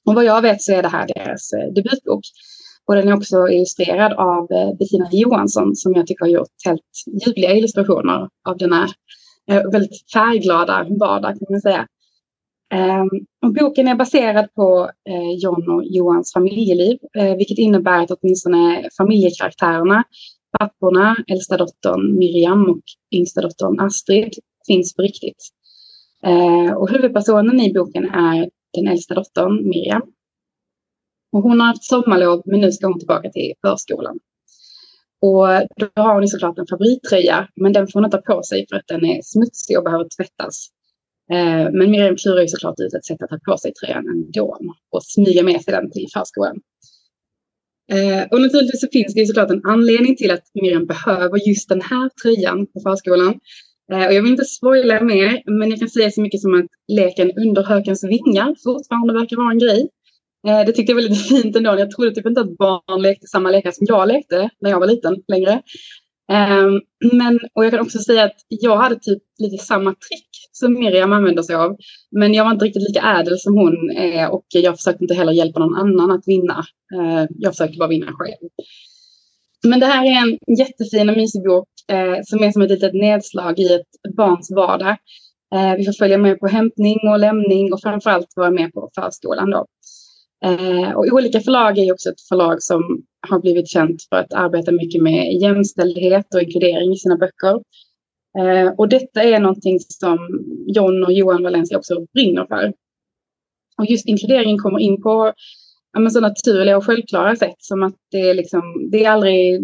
[0.07, 2.25] Och vad jag vet så är det här deras debutbok.
[2.91, 6.83] Och den är också illustrerad av eh, Bettina Johansson som jag tycker har gjort helt
[7.27, 8.89] ljuvliga illustrationer av denna
[9.51, 11.87] eh, väldigt färgglada vardag kan man säga.
[12.75, 13.09] Ehm,
[13.47, 16.99] och boken är baserad på eh, John och Johans familjeliv,
[17.37, 20.05] vilket innebär att åtminstone familjekaraktärerna
[20.59, 22.83] papporna, äldsta dottern Miriam och
[23.15, 24.35] yngsta dottern Astrid,
[24.67, 25.49] finns på riktigt.
[26.27, 30.03] Eh, och huvudpersonen i boken är den äldsta dottern Miriam.
[31.33, 34.19] Och hon har haft sommarlov men nu ska hon tillbaka till förskolan.
[35.23, 38.67] Och då har hon såklart en favorittröja men den får hon inte ha på sig
[38.69, 40.69] för att den är smutsig och behöver tvättas.
[41.33, 44.59] Eh, men Miriam klurar ju såklart ut ett sätt att ha på sig tröjan ändå
[44.91, 46.57] och smyga med sig den till förskolan.
[47.93, 51.69] Eh, och naturligtvis så finns det ju såklart en anledning till att Miriam behöver just
[51.69, 53.41] den här tröjan på förskolan.
[53.93, 56.67] Eh, och jag vill inte spoila mer, men jag kan säga så mycket som att
[56.89, 59.89] leken under hökens vingar fortfarande verkar vara en grej.
[60.49, 61.79] Eh, det tyckte jag var lite fint ändå.
[61.79, 64.87] Jag trodde typ inte att barn lekte samma lekar som jag lekte när jag var
[64.87, 65.63] liten längre.
[66.33, 66.81] Ehm,
[67.13, 71.13] men, och jag kan också säga att jag hade typ lite samma trick som Miriam
[71.13, 71.77] använder sig av.
[72.11, 75.33] Men jag var inte riktigt lika ädel som hon är och jag försökte inte heller
[75.33, 76.65] hjälpa någon annan att vinna.
[76.95, 78.51] Eh, jag försökte bara vinna själv.
[79.65, 81.69] Men det här är en jättefin och mysig bok
[82.25, 84.97] som är som ett litet nedslag i ett barns vardag.
[85.79, 89.51] Vi får följa med på hämtning och lämning och framförallt vara med på förskolan.
[89.51, 89.67] Då.
[90.45, 94.73] Eh, och olika förlag är också ett förlag som har blivit känt för att arbeta
[94.73, 97.63] mycket med jämställdhet och inkludering i sina böcker.
[98.39, 100.19] Eh, och detta är någonting som
[100.67, 102.73] John och Johan Valencia också brinner för.
[103.79, 105.33] Och just inkludering kommer in på
[105.93, 109.61] ja, så naturliga och självklara sätt som att det är, liksom, det är aldrig,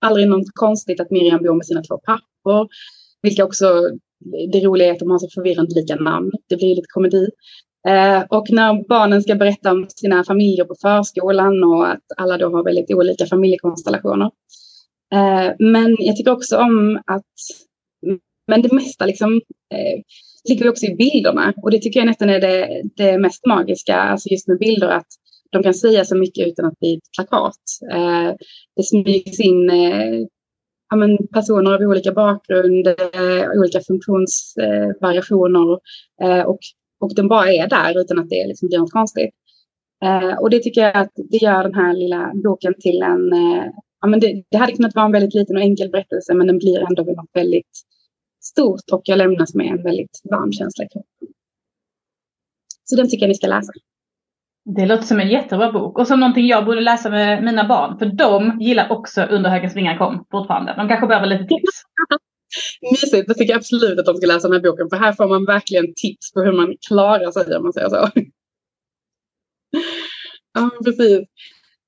[0.00, 2.68] aldrig något konstigt att Miriam bor med sina två pappor.
[3.22, 3.66] Vilka också,
[4.52, 6.30] det roliga är att de har så förvirrande lika namn.
[6.48, 7.28] Det blir lite komedi.
[7.88, 12.50] Eh, och när barnen ska berätta om sina familjer på förskolan och att alla då
[12.50, 14.30] har väldigt olika familjekonstellationer.
[15.14, 17.24] Eh, men jag tycker också om att,
[18.46, 19.34] men det mesta liksom
[19.74, 20.02] eh,
[20.48, 24.28] ligger också i bilderna och det tycker jag nästan är det, det mest magiska, alltså
[24.28, 25.06] just med bilder att
[25.50, 27.56] de kan säga så mycket utan att bli ett plakat.
[28.76, 29.70] Det smygs in
[30.90, 32.88] ja, men personer av olika bakgrund,
[33.56, 35.78] olika funktionsvariationer
[36.46, 36.58] och
[37.00, 39.34] och den bara är där utan att det liksom blir något konstigt.
[40.04, 43.32] Eh, och det tycker jag att det gör den här lilla boken till en...
[43.32, 43.64] Eh,
[44.00, 46.58] ja, men det, det, hade kunnat vara en väldigt liten och enkel berättelse men den
[46.58, 47.84] blir ändå något väldigt
[48.40, 51.28] stort och jag lämnas med en väldigt varm känsla i kroppen.
[52.84, 53.72] Så den tycker jag ni ska läsa.
[54.64, 57.98] Det låter som en jättebra bok och som någonting jag borde läsa med mina barn.
[57.98, 60.74] För de gillar också Under högens vingar kom fortfarande.
[60.76, 61.82] De kanske behöver lite tips.
[62.90, 65.44] Mysigt, jag tycker absolut att de ska läsa den här boken för här får man
[65.44, 68.08] verkligen tips på hur man klarar sig om man säger så.
[70.52, 71.20] Ja, precis.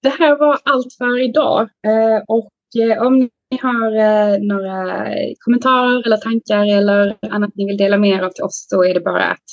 [0.02, 2.52] Det här var allt för idag eh, och
[2.82, 3.18] eh, om
[3.50, 5.06] ni har eh, några
[5.38, 8.94] kommentarer eller tankar eller annat ni vill dela med er av till oss så är
[8.94, 9.44] det bara att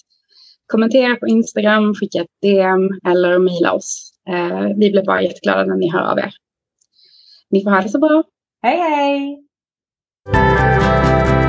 [0.68, 4.14] kommentera på Instagram, skicka ett DM eller mejla oss.
[4.76, 6.34] Vi blir bara jätteglada när ni hör av er.
[7.50, 8.24] Ni får ha det så bra.
[8.62, 9.49] Hej hej!
[10.32, 11.49] Música